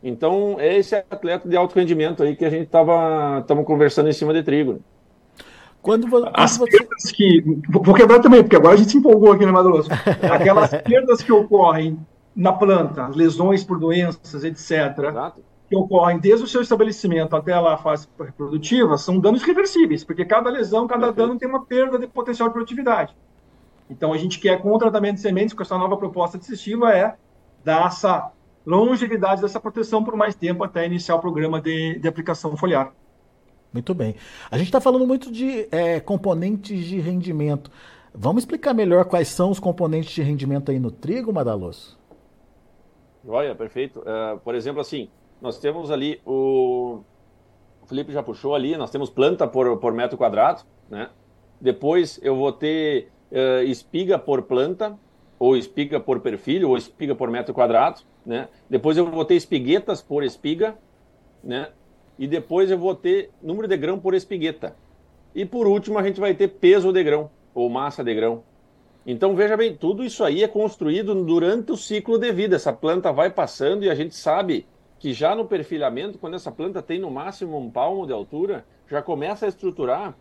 Então, 0.03 0.57
é 0.59 0.77
esse 0.77 0.95
atleta 0.95 1.49
de 1.49 1.57
alto 1.57 1.79
rendimento 1.79 2.23
aí 2.23 2.35
que 2.35 2.45
a 2.45 2.51
gente 2.51 2.65
estava 2.65 3.45
conversando 3.65 4.09
em 4.09 4.13
cima 4.13 4.33
de 4.33 4.43
trigo. 4.43 4.81
Quando, 5.81 6.09
quando 6.09 6.31
As 6.35 6.57
você... 6.57 6.79
perdas 6.79 7.11
que. 7.13 7.43
Vou 7.69 7.95
quebrar 7.95 8.21
também, 8.21 8.43
porque 8.43 8.57
agora 8.57 8.75
a 8.75 8.77
gente 8.77 8.91
se 8.91 8.97
empolgou 8.97 9.33
aqui 9.33 9.45
no 9.45 9.53
Madaloso. 9.53 9.89
Aquelas 10.31 10.71
perdas 10.71 11.23
que 11.23 11.33
ocorrem 11.33 11.99
na 12.35 12.53
planta, 12.53 13.09
lesões 13.09 13.63
por 13.63 13.79
doenças, 13.79 14.45
etc. 14.45 14.99
Exato 15.09 15.43
que 15.73 15.77
ocorrem 15.77 16.19
desde 16.19 16.45
o 16.45 16.47
seu 16.47 16.61
estabelecimento 16.61 17.35
até 17.35 17.55
a 17.55 17.79
fase 17.79 18.07
reprodutiva 18.21 18.99
são 18.99 19.19
danos 19.19 19.43
reversíveis, 19.43 20.05
porque 20.05 20.23
cada 20.23 20.51
lesão, 20.51 20.87
cada 20.87 21.11
dano 21.11 21.39
tem 21.39 21.49
uma 21.49 21.65
perda 21.65 21.99
de 21.99 22.07
potencial 22.07 22.49
de 22.49 22.53
produtividade. 22.53 23.17
Então, 23.89 24.13
a 24.13 24.19
gente 24.19 24.39
quer, 24.39 24.61
com 24.61 24.71
o 24.71 24.79
tratamento 24.79 25.15
de 25.15 25.23
sementes, 25.23 25.55
com 25.55 25.63
essa 25.63 25.79
nova 25.79 25.97
proposta 25.97 26.39
de 26.39 26.85
é 26.93 27.15
dar 27.65 27.87
essa 27.87 28.33
longevidade 28.65 29.43
dessa 29.43 29.61
proteção 29.61 30.05
por 30.05 30.17
mais 30.17 30.35
tempo 30.35 30.63
até 30.65 30.87
iniciar 30.87 31.17
o 31.17 31.21
programa 31.21 31.61
de, 31.61 31.99
de 31.99 32.09
aplicação 32.09 32.57
foliar. 32.57 32.93
Muito 33.73 33.95
bem. 33.95 34.15
A 34.51 34.59
gente 34.59 34.67
está 34.67 34.81
falando 34.81 35.07
muito 35.07 35.33
de 35.33 35.67
é, 35.71 35.99
componentes 35.99 36.85
de 36.85 37.01
rendimento. 37.01 37.71
Vamos 38.15 38.43
explicar 38.43 38.75
melhor 38.75 39.07
quais 39.07 39.29
são 39.29 39.51
os 39.51 39.59
componentes 39.59 40.13
de 40.13 40.23
rendimento 40.23 40.71
aí 40.71 40.79
no 40.79 40.91
trigo, 40.91 41.33
Madaloso? 41.33 41.99
Olha, 43.27 43.55
perfeito. 43.55 44.01
Uh, 44.01 44.39
por 44.41 44.55
exemplo, 44.55 44.81
assim, 44.81 45.09
nós 45.41 45.59
temos 45.59 45.91
ali 45.91 46.21
o. 46.27 47.01
O 47.81 47.87
Felipe 47.87 48.13
já 48.13 48.23
puxou 48.23 48.55
ali, 48.55 48.77
nós 48.77 48.91
temos 48.91 49.11
planta 49.11 49.47
por, 49.47 49.77
por 49.79 49.93
metro 49.93 50.17
quadrado, 50.17 50.63
né? 50.89 51.11
Depois 51.61 52.21
eu 52.23 52.37
vou 52.37 52.53
ter 52.53 53.11
uh, 53.33 53.63
espiga 53.65 54.19
por 54.19 54.43
planta, 54.43 54.97
ou 55.43 55.57
espiga 55.57 55.99
por 55.99 56.21
perfil, 56.21 56.71
ou 56.71 56.77
espiga 56.77 57.17
por 57.17 57.29
metro 57.29 57.53
quadrado, 57.53 58.03
né? 58.25 58.49
Depois 58.71 58.97
eu 58.97 59.11
vou 59.11 59.25
ter 59.25 59.35
espiguetas 59.35 60.01
por 60.01 60.23
espiga, 60.23 60.79
né? 61.43 61.71
E 62.17 62.29
depois 62.29 62.71
eu 62.71 62.79
vou 62.79 62.95
ter 62.95 63.29
número 63.43 63.67
de 63.67 63.77
grão 63.77 63.99
por 63.99 64.15
espigueta. 64.15 64.77
E 65.35 65.45
por 65.45 65.67
último 65.67 65.99
a 65.99 66.03
gente 66.05 66.21
vai 66.21 66.33
ter 66.33 66.47
peso 66.47 66.93
de 66.93 67.03
grão, 67.03 67.29
ou 67.53 67.69
massa 67.69 68.05
de 68.05 68.15
grão. 68.15 68.45
Então 69.05 69.35
veja 69.35 69.57
bem, 69.57 69.75
tudo 69.75 70.05
isso 70.05 70.23
aí 70.23 70.45
é 70.45 70.47
construído 70.47 71.13
durante 71.25 71.73
o 71.73 71.77
ciclo 71.77 72.19
de 72.19 72.31
vida. 72.31 72.55
Essa 72.55 72.73
planta 72.73 73.11
vai 73.11 73.29
passando 73.29 73.85
e 73.85 73.91
a 73.91 73.97
gente 73.97 74.15
sabe 74.15 74.65
que 75.01 75.13
já 75.13 75.35
no 75.35 75.45
perfilhamento, 75.45 76.19
quando 76.19 76.35
essa 76.35 76.53
planta 76.53 76.81
tem 76.81 77.01
no 77.01 77.11
máximo 77.11 77.59
um 77.59 77.69
palmo 77.69 78.07
de 78.07 78.13
altura, 78.13 78.65
já 78.89 79.03
começa 79.03 79.45
a 79.45 79.49
estruturar 79.49 80.17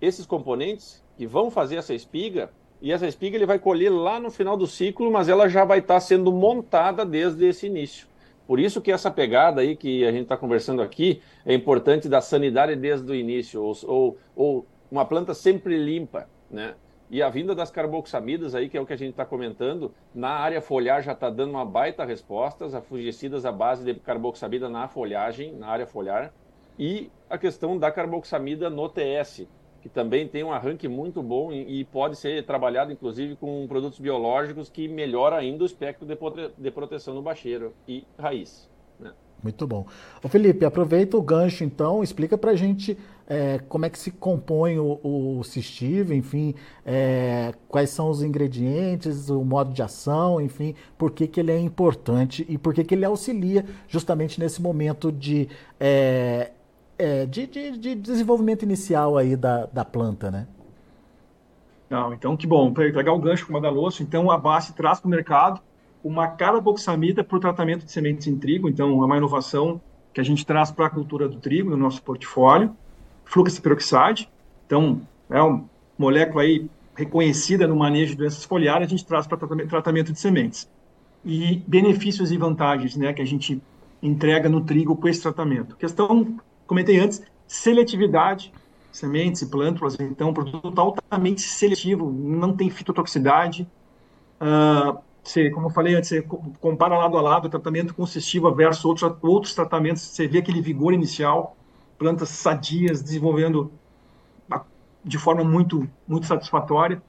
esses 0.00 0.26
componentes 0.26 1.00
que 1.16 1.28
vão 1.28 1.48
fazer 1.48 1.76
essa 1.76 1.94
espiga, 1.94 2.50
e 2.80 2.92
essa 2.92 3.06
espiga 3.06 3.36
ele 3.36 3.46
vai 3.46 3.58
colher 3.58 3.90
lá 3.90 4.20
no 4.20 4.30
final 4.30 4.56
do 4.56 4.66
ciclo, 4.66 5.10
mas 5.10 5.28
ela 5.28 5.48
já 5.48 5.64
vai 5.64 5.78
estar 5.78 5.98
sendo 6.00 6.32
montada 6.32 7.04
desde 7.04 7.46
esse 7.46 7.66
início. 7.66 8.06
Por 8.46 8.60
isso 8.60 8.80
que 8.80 8.92
essa 8.92 9.10
pegada 9.10 9.62
aí 9.62 9.74
que 9.74 10.04
a 10.04 10.12
gente 10.12 10.24
está 10.24 10.36
conversando 10.36 10.82
aqui 10.82 11.22
é 11.46 11.54
importante 11.54 12.08
da 12.08 12.20
sanidade 12.20 12.76
desde 12.76 13.10
o 13.10 13.14
início, 13.14 13.62
ou, 13.62 13.74
ou, 13.84 14.18
ou 14.36 14.66
uma 14.90 15.04
planta 15.04 15.32
sempre 15.32 15.76
limpa, 15.76 16.28
né? 16.50 16.74
E 17.10 17.22
a 17.22 17.28
vinda 17.28 17.54
das 17.54 17.70
carboxamidas 17.70 18.54
aí, 18.54 18.68
que 18.68 18.76
é 18.76 18.80
o 18.80 18.86
que 18.86 18.92
a 18.92 18.96
gente 18.96 19.10
está 19.10 19.24
comentando, 19.24 19.94
na 20.14 20.30
área 20.30 20.60
foliar 20.60 21.02
já 21.02 21.12
está 21.12 21.30
dando 21.30 21.50
uma 21.50 21.64
baita 21.64 22.04
resposta, 22.04 22.64
as 22.64 22.86
fungicidas 22.86 23.44
à 23.44 23.52
base 23.52 23.84
de 23.84 23.94
carboxamida 24.00 24.68
na 24.68 24.88
folhagem, 24.88 25.52
na 25.52 25.68
área 25.68 25.86
foliar, 25.86 26.32
e 26.78 27.10
a 27.30 27.38
questão 27.38 27.78
da 27.78 27.90
carboxamida 27.90 28.68
no 28.68 28.88
TS, 28.88 29.46
que 29.84 29.88
também 29.90 30.26
tem 30.26 30.42
um 30.42 30.50
arranque 30.50 30.88
muito 30.88 31.22
bom 31.22 31.52
e, 31.52 31.84
pode 31.84 32.16
ser 32.16 32.42
trabalhado, 32.46 32.90
inclusive, 32.90 33.36
com 33.36 33.66
produtos 33.68 33.98
biológicos 33.98 34.70
que 34.70 34.88
melhora 34.88 35.36
ainda 35.36 35.62
o 35.62 35.66
espectro 35.66 36.06
de 36.56 36.70
proteção 36.70 37.12
no 37.12 37.20
bacheiro 37.20 37.74
e 37.86 38.02
raiz. 38.18 38.66
Né? 38.98 39.12
Muito 39.42 39.66
bom. 39.66 39.84
Ô 40.22 40.28
Felipe, 40.28 40.64
aproveita 40.64 41.18
o 41.18 41.22
gancho 41.22 41.64
então, 41.64 42.02
explica 42.02 42.38
para 42.38 42.52
a 42.52 42.56
gente 42.56 42.96
é, 43.26 43.58
como 43.68 43.84
é 43.84 43.90
que 43.90 43.98
se 43.98 44.10
compõe 44.10 44.78
o, 44.78 44.98
o 45.02 45.44
Cistive, 45.44 46.14
enfim, 46.16 46.54
é, 46.82 47.52
quais 47.68 47.90
são 47.90 48.08
os 48.08 48.22
ingredientes, 48.22 49.28
o 49.28 49.44
modo 49.44 49.70
de 49.70 49.82
ação, 49.82 50.40
enfim, 50.40 50.74
por 50.96 51.10
que, 51.10 51.26
que 51.26 51.40
ele 51.40 51.52
é 51.52 51.58
importante 51.58 52.46
e 52.48 52.56
por 52.56 52.72
que, 52.72 52.82
que 52.82 52.94
ele 52.94 53.04
auxilia 53.04 53.66
justamente 53.86 54.40
nesse 54.40 54.62
momento 54.62 55.12
de, 55.12 55.46
é, 55.78 56.52
é 56.98 57.26
de, 57.26 57.46
de, 57.46 57.78
de, 57.78 57.94
desenvolvimento 57.94 58.62
inicial 58.62 59.16
aí 59.16 59.36
da, 59.36 59.66
da 59.66 59.84
planta, 59.84 60.30
né? 60.30 60.46
Não, 61.90 62.12
então 62.12 62.36
que 62.36 62.46
bom, 62.46 62.72
para 62.72 62.90
pegar 62.92 63.12
o 63.12 63.18
gancho 63.18 63.46
com 63.46 63.52
o 63.52 63.54
Madalosso, 63.54 64.02
então 64.02 64.30
a 64.30 64.38
base 64.38 64.72
traz 64.72 65.00
para 65.00 65.08
o 65.08 65.10
mercado 65.10 65.60
uma 66.02 66.28
carboxamida 66.28 67.24
para 67.24 67.36
o 67.36 67.40
tratamento 67.40 67.84
de 67.84 67.92
sementes 67.92 68.26
em 68.26 68.36
trigo, 68.36 68.68
então 68.68 69.02
é 69.02 69.06
uma 69.06 69.16
inovação 69.16 69.80
que 70.12 70.20
a 70.20 70.24
gente 70.24 70.46
traz 70.46 70.70
para 70.70 70.86
a 70.86 70.90
cultura 70.90 71.28
do 71.28 71.38
trigo 71.38 71.70
no 71.70 71.76
nosso 71.76 72.02
portfólio, 72.02 72.74
fluxo 73.24 73.60
peroxide. 73.60 74.28
Então, 74.66 75.00
é 75.28 75.42
uma 75.42 75.64
molécula 75.98 76.42
aí 76.44 76.68
reconhecida 76.94 77.66
no 77.66 77.74
manejo 77.74 78.12
de 78.12 78.18
doenças 78.18 78.44
foliares, 78.44 78.86
a 78.86 78.90
gente 78.90 79.04
traz 79.04 79.26
para 79.26 79.36
tratamento 79.36 80.12
de 80.12 80.20
sementes. 80.20 80.70
E 81.24 81.62
benefícios 81.66 82.30
e 82.30 82.36
vantagens 82.36 82.96
né, 82.96 83.12
que 83.12 83.22
a 83.22 83.24
gente 83.24 83.60
entrega 84.02 84.48
no 84.48 84.60
trigo 84.60 84.94
com 84.94 85.08
esse 85.08 85.20
tratamento. 85.20 85.74
Questão, 85.76 86.36
comentei 86.74 86.98
antes, 86.98 87.22
seletividade, 87.46 88.52
sementes 88.90 89.42
e 89.42 89.46
plântulas, 89.46 89.96
então, 90.00 90.34
produto 90.34 90.76
altamente 90.76 91.40
seletivo, 91.40 92.10
não 92.10 92.52
tem 92.56 92.68
fitotoxicidade. 92.68 93.68
Uh, 94.40 94.98
você, 95.22 95.50
como 95.50 95.68
eu 95.68 95.70
falei 95.70 95.94
antes, 95.94 96.10
você 96.10 96.22
compara 96.60 96.98
lado 96.98 97.16
a 97.16 97.20
lado 97.20 97.46
o 97.46 97.48
tratamento 97.48 97.94
consistiva 97.94 98.52
versus 98.52 98.84
outros, 98.84 99.16
outros 99.22 99.54
tratamentos, 99.54 100.02
você 100.02 100.26
vê 100.26 100.38
aquele 100.38 100.60
vigor 100.60 100.92
inicial, 100.92 101.56
plantas 101.96 102.28
sadias 102.30 103.00
desenvolvendo 103.00 103.72
de 105.04 105.18
forma 105.18 105.44
muito, 105.44 105.88
muito 106.08 106.26
satisfatória. 106.26 107.00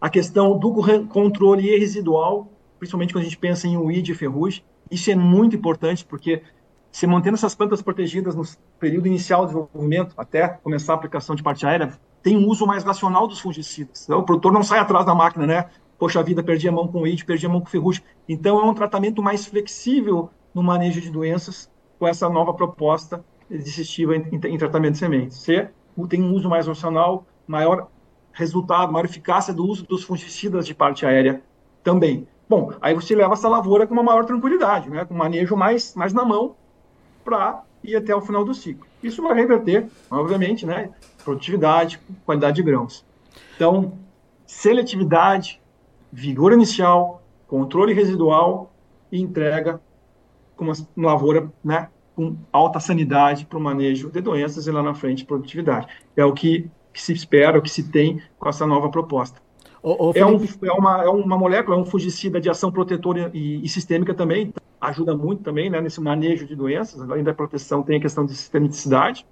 A 0.00 0.08
questão 0.08 0.58
do 0.58 0.72
controle 1.08 1.78
residual, 1.78 2.50
principalmente 2.78 3.12
quando 3.12 3.22
a 3.22 3.24
gente 3.24 3.38
pensa 3.38 3.68
em 3.68 3.76
weed 3.76 4.10
e 4.10 4.14
ferrugem, 4.14 4.64
isso 4.90 5.10
é 5.10 5.14
muito 5.14 5.54
importante 5.54 6.04
porque 6.04 6.42
se 6.90 7.06
mantendo 7.06 7.36
essas 7.36 7.54
plantas 7.54 7.82
protegidas 7.82 8.34
no 8.34 8.42
período 8.78 9.06
inicial 9.06 9.42
do 9.42 9.46
desenvolvimento, 9.46 10.14
até 10.16 10.48
começar 10.48 10.92
a 10.92 10.96
aplicação 10.96 11.34
de 11.36 11.42
parte 11.42 11.66
aérea, 11.66 11.92
tem 12.22 12.36
um 12.36 12.46
uso 12.48 12.66
mais 12.66 12.82
racional 12.82 13.26
dos 13.26 13.40
fungicidas. 13.40 14.04
Então, 14.04 14.20
o 14.20 14.22
produtor 14.22 14.52
não 14.52 14.62
sai 14.62 14.78
atrás 14.78 15.06
da 15.06 15.14
máquina, 15.14 15.46
né? 15.46 15.66
Poxa 15.98 16.22
vida, 16.22 16.42
perdi 16.42 16.68
a 16.68 16.72
mão 16.72 16.88
com 16.88 17.02
weed, 17.02 17.24
perdi 17.24 17.46
a 17.46 17.48
mão 17.48 17.60
com 17.60 17.66
ferrugem. 17.66 18.02
Então, 18.28 18.58
é 18.60 18.64
um 18.64 18.74
tratamento 18.74 19.22
mais 19.22 19.46
flexível 19.46 20.30
no 20.54 20.62
manejo 20.62 21.00
de 21.00 21.10
doenças 21.10 21.70
com 21.98 22.06
essa 22.06 22.28
nova 22.28 22.54
proposta 22.54 23.24
desistiva 23.48 24.16
em, 24.16 24.28
em, 24.32 24.54
em 24.54 24.58
tratamento 24.58 24.92
de 24.92 24.98
sementes. 24.98 25.38
C 25.38 25.68
tem 26.08 26.22
um 26.22 26.32
uso 26.32 26.48
mais 26.48 26.66
racional, 26.66 27.26
maior 27.46 27.88
resultado, 28.32 28.92
maior 28.92 29.04
eficácia 29.04 29.52
do 29.52 29.66
uso 29.66 29.84
dos 29.84 30.04
fungicidas 30.04 30.66
de 30.66 30.74
parte 30.74 31.04
aérea 31.04 31.42
também. 31.82 32.28
Bom, 32.48 32.72
aí 32.80 32.94
você 32.94 33.16
leva 33.16 33.32
essa 33.32 33.48
lavoura 33.48 33.86
com 33.86 33.94
uma 33.94 34.02
maior 34.02 34.24
tranquilidade, 34.24 34.88
né, 34.88 35.04
com 35.04 35.14
manejo 35.14 35.56
mais, 35.56 35.94
mais 35.94 36.12
na 36.12 36.24
mão 36.24 36.54
para 37.28 37.62
ir 37.84 37.94
até 37.94 38.14
o 38.14 38.22
final 38.22 38.42
do 38.42 38.54
ciclo. 38.54 38.86
Isso 39.02 39.22
vai 39.22 39.34
reverter, 39.34 39.86
obviamente, 40.10 40.64
né, 40.64 40.88
produtividade, 41.22 42.00
qualidade 42.24 42.56
de 42.56 42.62
grãos. 42.62 43.04
Então, 43.54 43.92
seletividade, 44.46 45.60
vigor 46.10 46.54
inicial, 46.54 47.22
controle 47.46 47.92
residual 47.92 48.72
e 49.12 49.20
entrega 49.20 49.78
com 50.56 50.64
uma 50.64 50.74
lavoura 50.96 51.52
né, 51.62 51.90
com 52.16 52.34
alta 52.50 52.80
sanidade 52.80 53.44
para 53.44 53.58
o 53.58 53.60
manejo 53.60 54.10
de 54.10 54.22
doenças 54.22 54.66
e 54.66 54.70
lá 54.70 54.82
na 54.82 54.94
frente 54.94 55.26
produtividade. 55.26 55.86
É 56.16 56.24
o 56.24 56.32
que, 56.32 56.70
que 56.94 57.02
se 57.02 57.12
espera, 57.12 57.58
o 57.58 57.62
que 57.62 57.70
se 57.70 57.90
tem 57.90 58.22
com 58.38 58.48
essa 58.48 58.66
nova 58.66 58.88
proposta. 58.88 59.38
Ô, 59.82 60.08
ô, 60.08 60.12
é, 60.14 60.24
um, 60.24 60.42
é, 60.62 60.72
uma, 60.72 61.04
é 61.04 61.08
uma 61.08 61.36
molécula, 61.36 61.76
é 61.76 61.80
um 61.80 61.84
fungicida 61.84 62.40
de 62.40 62.48
ação 62.48 62.72
protetora 62.72 63.30
e, 63.34 63.62
e 63.62 63.68
sistêmica 63.68 64.14
também, 64.14 64.52
ajuda 64.80 65.16
muito 65.16 65.42
também 65.42 65.68
né, 65.70 65.80
nesse 65.80 66.00
manejo 66.00 66.46
de 66.46 66.54
doenças, 66.54 67.00
além 67.00 67.24
da 67.24 67.34
proteção 67.34 67.82
tem 67.82 67.96
a 67.96 68.00
questão 68.00 68.24
de 68.24 68.34
sistemicidade. 68.34 69.26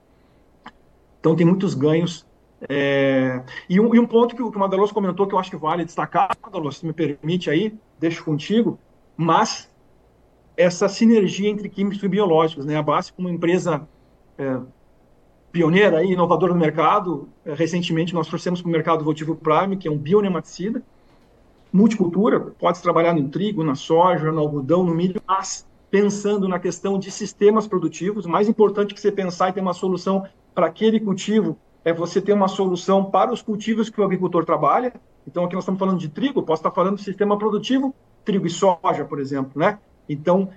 Então 1.21 1.35
tem 1.35 1.47
muitos 1.47 1.75
ganhos. 1.75 2.27
É... 2.69 3.43
E, 3.69 3.79
um, 3.81 3.95
e, 3.95 3.99
um, 3.99 4.07
ponto 4.07 4.35
que, 4.35 4.43
que 4.43 4.57
o 4.57 4.61
Madaloso 4.61 4.95
comentou 4.95 5.27
que 5.27 5.35
eu 5.35 5.39
acho 5.39 5.51
que 5.51 5.57
vale 5.57 5.85
destacar, 5.85 6.37
Madaloso, 6.43 6.79
se 6.79 6.87
me 6.87 6.93
permite 6.93 7.51
aí, 7.51 7.75
deixo 7.99 8.25
contigo, 8.25 8.79
mas 9.17 9.71
essa 10.57 10.89
sinergia 10.89 11.51
entre 11.51 11.69
químicos 11.69 12.03
e 12.03 12.09
biológicos, 12.09 12.65
né? 12.65 12.77
A 12.77 12.83
base 12.83 13.13
como 13.13 13.29
empresa 13.29 13.87
é, 14.39 14.59
pioneira 15.53 16.03
e 16.03 16.13
inovadora 16.13 16.53
no 16.53 16.61
mercado. 16.61 17.29
É, 17.45 17.55
recentemente 17.55 18.15
nós 18.15 18.27
trouxemos 18.27 18.63
para 18.63 18.69
o 18.69 18.73
mercado 18.73 19.03
o 19.03 19.05
Votivo 19.05 19.37
Prime, 19.37 19.77
que 19.77 19.87
é 19.87 19.91
um 19.91 19.99
bionematicida, 19.99 20.83
multicultura, 21.77 22.41
pode 22.41 22.81
trabalhar 22.81 23.13
no 23.13 23.29
trigo, 23.29 23.63
na 23.63 23.75
soja, 23.75 24.33
no 24.33 24.41
algodão, 24.41 24.83
no 24.83 24.95
milho, 24.95 25.21
mas 25.27 25.67
pensando 25.91 26.49
na 26.49 26.59
questão 26.59 26.99
de 26.99 27.11
sistemas 27.11 27.67
produtivos, 27.67 28.27
mais 28.27 28.49
importante 28.49 28.95
que 28.95 29.01
você 29.01 29.13
pensar 29.13 29.51
e 29.51 29.53
ter 29.53 29.61
uma 29.61 29.75
solução 29.75 30.27
para 30.55 30.67
aquele 30.67 30.99
cultivo 30.99 31.59
é 31.85 31.93
você 31.93 32.21
ter 32.21 32.33
uma 32.33 32.49
solução 32.49 33.05
para 33.05 33.33
os 33.33 33.41
cultivos 33.43 33.89
que 33.89 34.01
o 34.01 34.05
agricultor 34.05 34.45
trabalha. 34.45 34.93
Então 35.27 35.45
aqui 35.45 35.55
nós 35.55 35.63
estamos 35.63 35.79
falando 35.79 35.99
de 35.99 36.09
trigo, 36.09 36.43
posso 36.43 36.61
estar 36.61 36.73
falando 36.73 36.97
de 36.97 37.05
sistema 37.05 37.39
produtivo, 37.39 37.95
trigo 38.25 38.47
e 38.47 38.51
soja, 38.51 39.05
por 39.09 39.21
exemplo, 39.21 39.53
né? 39.55 39.79
Então, 40.09 40.49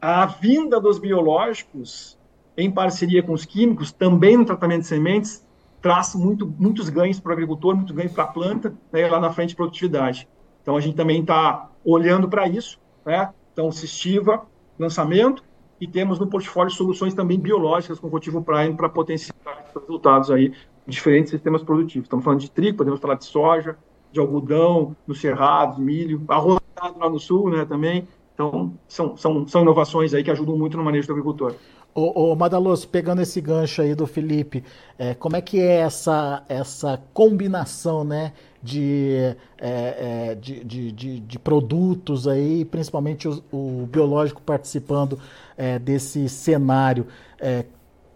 a 0.00 0.26
vinda 0.26 0.78
dos 0.78 0.98
biológicos 0.98 2.18
em 2.56 2.70
parceria 2.70 3.22
com 3.22 3.32
os 3.32 3.44
químicos, 3.44 3.92
também 3.92 4.36
no 4.36 4.44
tratamento 4.44 4.80
de 4.80 4.88
sementes, 4.88 5.46
traz 5.80 6.14
muito, 6.14 6.52
muitos 6.58 6.88
ganhos 6.88 7.20
para 7.20 7.30
o 7.30 7.32
agricultor, 7.32 7.76
muitos 7.76 7.94
ganhos 7.94 8.12
para 8.12 8.24
a 8.24 8.26
planta, 8.26 8.74
né, 8.92 9.06
lá 9.08 9.20
na 9.20 9.32
frente 9.32 9.54
produtividade. 9.54 10.28
Então 10.68 10.76
a 10.76 10.80
gente 10.82 10.96
também 10.96 11.22
está 11.22 11.70
olhando 11.82 12.28
para 12.28 12.46
isso, 12.46 12.78
né? 13.02 13.32
Então, 13.54 13.72
Sistiva, 13.72 14.46
lançamento, 14.78 15.42
e 15.80 15.86
temos 15.86 16.18
no 16.18 16.26
portfólio 16.26 16.70
soluções 16.70 17.14
também 17.14 17.40
biológicas 17.40 17.98
com 17.98 18.10
cultivo 18.10 18.42
Prime 18.42 18.76
para 18.76 18.86
potenciar 18.86 19.34
resultados 19.74 20.30
aí 20.30 20.52
em 20.86 20.90
diferentes 20.90 21.30
sistemas 21.30 21.62
produtivos. 21.62 22.04
Estamos 22.04 22.22
falando 22.22 22.40
de 22.40 22.50
trigo, 22.50 22.76
podemos 22.76 23.00
falar 23.00 23.14
de 23.14 23.24
soja, 23.24 23.78
de 24.12 24.20
algodão, 24.20 24.94
no 25.06 25.14
cerrado, 25.14 25.80
milho, 25.80 26.22
arroz 26.28 26.60
lá 26.98 27.08
no 27.08 27.18
sul, 27.18 27.48
né, 27.48 27.64
também. 27.64 28.06
Então, 28.34 28.74
são, 28.86 29.16
são, 29.16 29.48
são 29.48 29.62
inovações 29.62 30.12
aí 30.12 30.22
que 30.22 30.30
ajudam 30.30 30.54
muito 30.54 30.76
no 30.76 30.84
manejo 30.84 31.06
do 31.06 31.12
agricultor. 31.14 31.54
Ô, 31.98 32.30
ô 32.30 32.36
Madaloso, 32.36 32.86
pegando 32.86 33.22
esse 33.22 33.40
gancho 33.40 33.82
aí 33.82 33.92
do 33.92 34.06
Felipe, 34.06 34.62
é, 34.96 35.14
como 35.14 35.34
é 35.34 35.40
que 35.40 35.58
é 35.58 35.80
essa, 35.80 36.44
essa 36.48 37.02
combinação 37.12 38.04
né, 38.04 38.32
de, 38.62 39.34
é, 39.58 40.28
é, 40.30 40.34
de, 40.36 40.62
de, 40.62 40.92
de, 40.92 41.18
de, 41.18 41.38
produtos 41.40 42.28
aí, 42.28 42.64
principalmente 42.64 43.26
o, 43.26 43.42
o 43.52 43.88
biológico 43.90 44.40
participando 44.40 45.18
é, 45.56 45.76
desse 45.76 46.28
cenário? 46.28 47.08
É, 47.40 47.64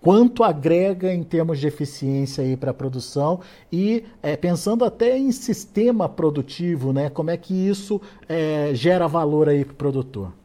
quanto 0.01 0.45
agrega 0.45 1.13
em 1.13 1.25
termos 1.25 1.59
de 1.59 1.67
eficiência 1.67 2.45
aí 2.45 2.57
para 2.57 2.71
a 2.71 2.75
produção 2.75 3.41
e 3.73 4.05
é, 4.23 4.37
pensando 4.37 4.85
até 4.85 5.19
em 5.19 5.33
sistema 5.33 6.09
produtivo, 6.09 6.93
né? 6.93 7.11
Como 7.11 7.31
é 7.31 7.37
que 7.37 7.53
isso 7.53 8.01
é, 8.29 8.71
gera 8.75 9.09
valor 9.09 9.49
aí 9.49 9.65
para 9.65 9.73
o 9.73 9.77
produtor? 9.77 10.42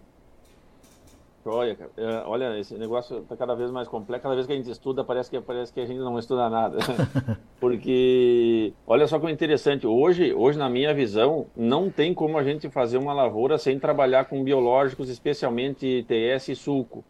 Olha, 1.52 1.78
é, 1.98 2.24
olha, 2.26 2.60
esse 2.60 2.78
negócio 2.78 3.20
está 3.20 3.36
cada 3.36 3.56
vez 3.56 3.72
mais 3.72 3.88
complexo. 3.88 4.24
Cada 4.24 4.36
vez 4.36 4.48
que 4.48 4.54
a 4.54 4.56
gente 4.56 4.70
estuda, 4.70 5.04
parece 5.04 5.30
que, 5.30 5.40
parece 5.42 5.74
que 5.74 5.80
a 5.80 5.86
gente 5.86 6.00
não 6.00 6.18
estuda 6.20 6.50
nada. 6.50 6.78
Porque, 7.60 8.74
olha 8.86 9.08
só 9.08 9.20
que 9.20 9.30
interessante. 9.32 9.88
Hoje, 9.88 10.34
hoje, 10.34 10.58
na 10.58 10.70
minha 10.70 10.94
visão, 10.94 11.48
não 11.56 11.90
tem 11.90 12.14
como 12.14 12.38
a 12.38 12.44
gente 12.44 12.70
fazer 12.70 12.98
uma 12.98 13.14
lavoura 13.14 13.58
sem 13.58 13.80
trabalhar 13.80 14.26
com 14.26 14.44
biológicos, 14.44 15.10
especialmente 15.10 16.06
TS 16.08 16.50
e 16.50 16.56
suco 16.56 17.04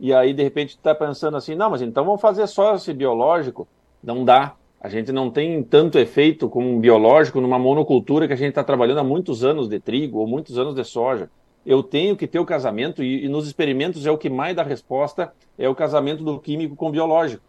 e 0.00 0.14
aí 0.14 0.32
de 0.32 0.42
repente 0.42 0.70
está 0.70 0.94
pensando 0.94 1.36
assim, 1.36 1.54
não, 1.54 1.68
mas 1.68 1.82
então 1.82 2.06
vamos 2.06 2.22
fazer 2.22 2.46
só 2.46 2.74
esse 2.74 2.94
biológico. 2.94 3.68
Não 4.02 4.24
dá. 4.24 4.54
A 4.80 4.88
gente 4.88 5.12
não 5.12 5.30
tem 5.30 5.62
tanto 5.62 5.98
efeito 5.98 6.48
como 6.48 6.70
um 6.70 6.80
biológico 6.80 7.38
numa 7.38 7.58
monocultura 7.58 8.26
que 8.26 8.32
a 8.32 8.36
gente 8.36 8.48
está 8.48 8.64
trabalhando 8.64 9.00
há 9.00 9.04
muitos 9.04 9.44
anos 9.44 9.68
de 9.68 9.78
trigo 9.78 10.18
ou 10.18 10.26
muitos 10.26 10.58
anos 10.58 10.74
de 10.74 10.82
soja. 10.84 11.28
Eu 11.70 11.84
tenho 11.84 12.16
que 12.16 12.26
ter 12.26 12.40
o 12.40 12.44
casamento, 12.44 13.00
e, 13.00 13.26
e 13.26 13.28
nos 13.28 13.46
experimentos 13.46 14.04
é 14.04 14.10
o 14.10 14.18
que 14.18 14.28
mais 14.28 14.56
dá 14.56 14.64
resposta, 14.64 15.32
é 15.56 15.68
o 15.68 15.74
casamento 15.74 16.24
do 16.24 16.36
químico 16.40 16.74
com 16.74 16.88
o 16.88 16.90
biológico. 16.90 17.44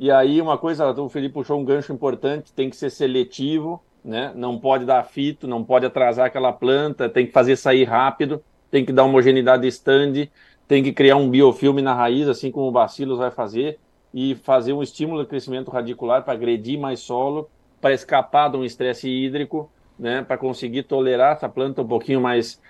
E 0.00 0.10
aí 0.10 0.40
uma 0.40 0.56
coisa, 0.56 0.90
o 0.90 1.08
Felipe 1.10 1.34
puxou 1.34 1.60
um 1.60 1.64
gancho 1.64 1.92
importante, 1.92 2.50
tem 2.50 2.70
que 2.70 2.76
ser 2.76 2.88
seletivo, 2.88 3.78
né? 4.02 4.32
não 4.34 4.58
pode 4.58 4.86
dar 4.86 5.04
fito, 5.04 5.46
não 5.46 5.62
pode 5.62 5.84
atrasar 5.84 6.28
aquela 6.28 6.50
planta, 6.50 7.10
tem 7.10 7.26
que 7.26 7.32
fazer 7.32 7.56
sair 7.56 7.84
rápido, 7.84 8.42
tem 8.70 8.86
que 8.86 8.92
dar 8.92 9.04
homogeneidade 9.04 9.66
stand, 9.68 10.28
tem 10.66 10.82
que 10.82 10.90
criar 10.90 11.16
um 11.16 11.28
biofilme 11.28 11.82
na 11.82 11.92
raiz, 11.92 12.28
assim 12.28 12.50
como 12.50 12.68
o 12.68 12.72
Bacillus 12.72 13.18
vai 13.18 13.30
fazer, 13.30 13.78
e 14.14 14.34
fazer 14.34 14.72
um 14.72 14.82
estímulo 14.82 15.24
de 15.24 15.28
crescimento 15.28 15.70
radicular 15.70 16.24
para 16.24 16.32
agredir 16.32 16.80
mais 16.80 17.00
solo, 17.00 17.50
para 17.82 17.92
escapar 17.92 18.50
de 18.50 18.56
um 18.56 18.64
estresse 18.64 19.10
hídrico, 19.10 19.70
né, 19.98 20.22
para 20.22 20.36
conseguir 20.36 20.82
tolerar 20.84 21.36
essa 21.36 21.48
planta 21.48 21.82
um 21.82 21.86
pouquinho 21.86 22.20
mais, 22.20 22.60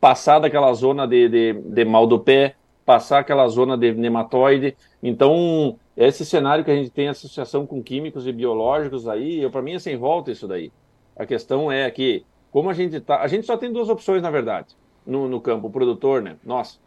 passar 0.00 0.38
daquela 0.38 0.72
zona 0.72 1.06
de, 1.06 1.28
de, 1.28 1.52
de 1.52 1.84
mal 1.84 2.06
do 2.06 2.18
pé, 2.18 2.54
passar 2.84 3.18
aquela 3.18 3.46
zona 3.48 3.76
de 3.76 3.92
nematóide. 3.92 4.76
Então, 5.02 5.78
esse 5.96 6.24
cenário 6.24 6.64
que 6.64 6.70
a 6.70 6.76
gente 6.76 6.90
tem 6.90 7.08
associação 7.08 7.66
com 7.66 7.82
químicos 7.82 8.26
e 8.26 8.32
biológicos 8.32 9.08
aí, 9.08 9.42
eu 9.42 9.50
para 9.50 9.62
mim 9.62 9.74
é 9.74 9.78
sem 9.78 9.96
volta 9.96 10.30
isso 10.30 10.48
daí. 10.48 10.72
A 11.16 11.26
questão 11.26 11.70
é 11.70 11.90
que, 11.90 12.24
como 12.50 12.70
a 12.70 12.72
gente 12.72 13.00
tá, 13.00 13.20
a 13.20 13.28
gente 13.28 13.46
só 13.46 13.56
tem 13.56 13.72
duas 13.72 13.88
opções 13.88 14.22
na 14.22 14.30
verdade 14.30 14.68
no, 15.08 15.26
no 15.26 15.40
campo, 15.40 15.66
o 15.68 15.70
produtor, 15.70 16.22
né? 16.22 16.36
Nós, 16.44 16.78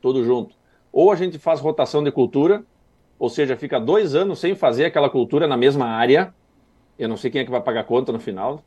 tudo 0.00 0.24
junto. 0.24 0.54
Ou 0.92 1.10
a 1.10 1.16
gente 1.16 1.38
faz 1.38 1.60
rotação 1.60 2.02
de 2.02 2.10
cultura, 2.12 2.64
ou 3.18 3.28
seja, 3.28 3.56
fica 3.56 3.78
dois 3.78 4.14
anos 4.14 4.38
sem 4.38 4.54
fazer 4.54 4.86
aquela 4.86 5.10
cultura 5.10 5.46
na 5.46 5.56
mesma 5.56 5.86
área. 5.86 6.32
Eu 6.98 7.08
não 7.08 7.16
sei 7.16 7.30
quem 7.30 7.40
é 7.40 7.44
que 7.44 7.50
vai 7.50 7.60
pagar 7.60 7.84
conta 7.84 8.12
no 8.12 8.20
final, 8.20 8.62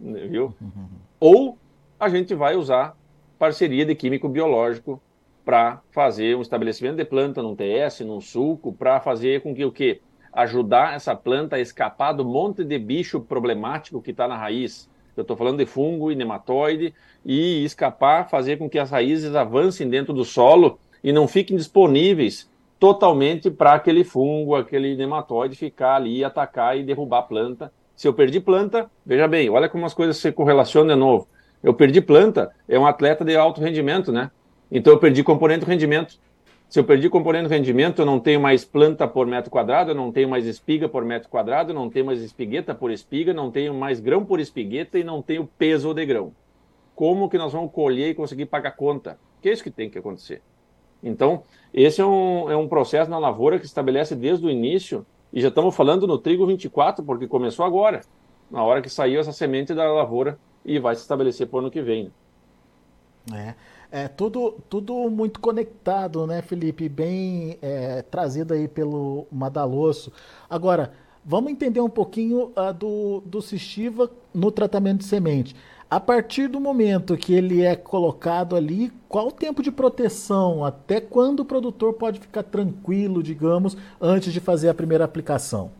viu? 0.00 0.54
Uhum. 0.60 0.88
Ou 1.20 1.58
a 2.02 2.08
gente 2.08 2.34
vai 2.34 2.56
usar 2.56 2.96
parceria 3.38 3.86
de 3.86 3.94
químico 3.94 4.28
biológico 4.28 5.00
para 5.44 5.80
fazer 5.92 6.36
um 6.36 6.42
estabelecimento 6.42 6.96
de 6.96 7.04
planta 7.04 7.40
num 7.40 7.54
TS, 7.54 8.00
num 8.00 8.20
suco, 8.20 8.72
para 8.72 8.98
fazer 8.98 9.40
com 9.40 9.54
que 9.54 9.64
o 9.64 9.70
quê? 9.70 10.00
ajudar 10.32 10.96
essa 10.96 11.14
planta 11.14 11.54
a 11.54 11.60
escapar 11.60 12.12
do 12.12 12.24
monte 12.24 12.64
de 12.64 12.76
bicho 12.76 13.20
problemático 13.20 14.02
que 14.02 14.10
está 14.10 14.26
na 14.26 14.36
raiz. 14.36 14.90
Eu 15.16 15.20
estou 15.20 15.36
falando 15.36 15.58
de 15.58 15.66
fungo 15.66 16.10
e 16.10 16.16
nematóide 16.16 16.92
e 17.24 17.64
escapar, 17.64 18.28
fazer 18.28 18.56
com 18.56 18.68
que 18.68 18.80
as 18.80 18.90
raízes 18.90 19.36
avancem 19.36 19.88
dentro 19.88 20.12
do 20.12 20.24
solo 20.24 20.80
e 21.04 21.12
não 21.12 21.28
fiquem 21.28 21.56
disponíveis 21.56 22.50
totalmente 22.80 23.48
para 23.48 23.74
aquele 23.74 24.02
fungo, 24.02 24.56
aquele 24.56 24.96
nematóide 24.96 25.54
ficar 25.54 25.94
ali, 25.94 26.24
atacar 26.24 26.76
e 26.76 26.82
derrubar 26.82 27.18
a 27.18 27.22
planta. 27.22 27.72
Se 27.94 28.08
eu 28.08 28.14
perdi 28.14 28.40
planta, 28.40 28.90
veja 29.06 29.28
bem, 29.28 29.48
olha 29.50 29.68
como 29.68 29.86
as 29.86 29.94
coisas 29.94 30.16
se 30.16 30.32
correlacionam 30.32 30.96
de 30.96 30.98
novo. 30.98 31.28
Eu 31.62 31.72
perdi 31.72 32.00
planta, 32.00 32.50
é 32.68 32.78
um 32.78 32.86
atleta 32.86 33.24
de 33.24 33.36
alto 33.36 33.60
rendimento, 33.60 34.10
né? 34.10 34.30
Então 34.70 34.92
eu 34.92 34.98
perdi 34.98 35.22
componente 35.22 35.64
do 35.64 35.68
rendimento. 35.68 36.18
Se 36.68 36.80
eu 36.80 36.84
perdi 36.84 37.08
componente 37.10 37.44
do 37.44 37.50
rendimento, 37.50 38.00
eu 38.00 38.06
não 38.06 38.18
tenho 38.18 38.40
mais 38.40 38.64
planta 38.64 39.06
por 39.06 39.26
metro 39.26 39.50
quadrado, 39.50 39.90
eu 39.90 39.94
não 39.94 40.10
tenho 40.10 40.28
mais 40.28 40.46
espiga 40.46 40.88
por 40.88 41.04
metro 41.04 41.28
quadrado, 41.28 41.74
não 41.74 41.90
tenho 41.90 42.06
mais 42.06 42.22
espigueta 42.22 42.74
por 42.74 42.90
espiga, 42.90 43.32
não 43.34 43.50
tenho 43.50 43.74
mais 43.74 44.00
grão 44.00 44.24
por 44.24 44.40
espigueta 44.40 44.98
e 44.98 45.04
não 45.04 45.20
tenho 45.20 45.46
peso 45.58 45.92
de 45.92 46.06
grão. 46.06 46.32
Como 46.94 47.28
que 47.28 47.36
nós 47.36 47.52
vamos 47.52 47.70
colher 47.72 48.08
e 48.08 48.14
conseguir 48.14 48.46
pagar 48.46 48.72
conta? 48.72 49.18
Que 49.40 49.50
é 49.50 49.52
isso 49.52 49.62
que 49.62 49.70
tem 49.70 49.90
que 49.90 49.98
acontecer. 49.98 50.40
Então, 51.02 51.42
esse 51.74 52.00
é 52.00 52.06
um, 52.06 52.50
é 52.50 52.56
um 52.56 52.66
processo 52.66 53.10
na 53.10 53.18
lavoura 53.18 53.58
que 53.58 53.64
se 53.64 53.70
estabelece 53.70 54.16
desde 54.16 54.46
o 54.46 54.50
início, 54.50 55.04
e 55.32 55.40
já 55.40 55.48
estamos 55.48 55.76
falando 55.76 56.06
no 56.06 56.16
trigo 56.16 56.46
24, 56.46 57.04
porque 57.04 57.26
começou 57.26 57.66
agora, 57.66 58.00
na 58.50 58.62
hora 58.62 58.80
que 58.80 58.88
saiu 58.88 59.20
essa 59.20 59.32
semente 59.32 59.74
da 59.74 59.92
lavoura 59.92 60.38
e 60.64 60.78
vai 60.78 60.94
se 60.94 61.02
estabelecer 61.02 61.46
para 61.46 61.56
o 61.56 61.60
ano 61.60 61.70
que 61.70 61.82
vem. 61.82 62.12
É. 63.32 63.54
É 63.94 64.08
tudo, 64.08 64.52
tudo 64.70 65.10
muito 65.10 65.38
conectado, 65.38 66.26
né, 66.26 66.40
Felipe? 66.40 66.88
Bem 66.88 67.58
é, 67.60 68.00
trazido 68.00 68.54
aí 68.54 68.66
pelo 68.66 69.26
Madalosso. 69.30 70.10
Agora, 70.48 70.94
vamos 71.22 71.52
entender 71.52 71.82
um 71.82 71.90
pouquinho 71.90 72.52
uh, 72.56 72.72
do, 72.72 73.22
do 73.26 73.42
Cistiva 73.42 74.10
no 74.32 74.50
tratamento 74.50 75.00
de 75.00 75.04
semente. 75.04 75.54
A 75.90 76.00
partir 76.00 76.48
do 76.48 76.58
momento 76.58 77.18
que 77.18 77.34
ele 77.34 77.60
é 77.60 77.76
colocado 77.76 78.56
ali, 78.56 78.90
qual 79.10 79.28
o 79.28 79.30
tempo 79.30 79.62
de 79.62 79.70
proteção? 79.70 80.64
Até 80.64 80.98
quando 80.98 81.40
o 81.40 81.44
produtor 81.44 81.92
pode 81.92 82.18
ficar 82.18 82.44
tranquilo, 82.44 83.22
digamos, 83.22 83.76
antes 84.00 84.32
de 84.32 84.40
fazer 84.40 84.70
a 84.70 84.74
primeira 84.74 85.04
aplicação? 85.04 85.70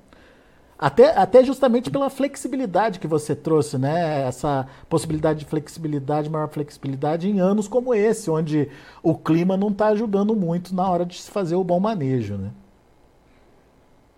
Até, 0.83 1.16
até 1.16 1.45
justamente 1.45 1.92
pela 1.92 2.11
flexibilidade 2.11 2.99
que 2.99 3.07
você 3.07 3.37
trouxe, 3.37 3.79
né? 3.79 4.27
Essa 4.27 4.66
possibilidade 4.88 5.38
de 5.38 5.45
flexibilidade, 5.45 6.29
maior 6.29 6.49
flexibilidade 6.49 7.29
em 7.29 7.38
anos 7.38 7.68
como 7.68 7.95
esse, 7.95 8.29
onde 8.29 8.68
o 9.01 9.14
clima 9.14 9.57
não 9.57 9.68
está 9.68 9.87
ajudando 9.90 10.35
muito 10.35 10.75
na 10.75 10.90
hora 10.90 11.07
de 11.07 11.23
se 11.23 11.31
fazer 11.31 11.55
o 11.55 11.62
bom 11.62 11.79
manejo, 11.79 12.35
né? 12.35 12.51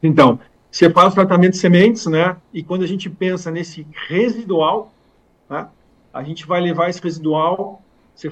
Então, 0.02 0.40
você 0.70 0.88
faz 0.88 1.12
o 1.12 1.14
tratamento 1.14 1.52
de 1.52 1.58
sementes, 1.58 2.06
né? 2.06 2.34
E 2.50 2.62
quando 2.62 2.82
a 2.82 2.86
gente 2.86 3.10
pensa 3.10 3.50
nesse 3.50 3.86
residual, 4.08 4.90
né? 5.50 5.68
a 6.14 6.22
gente 6.22 6.46
vai 6.46 6.62
levar 6.62 6.88
esse 6.88 7.02
residual, 7.02 7.82
você, 8.14 8.30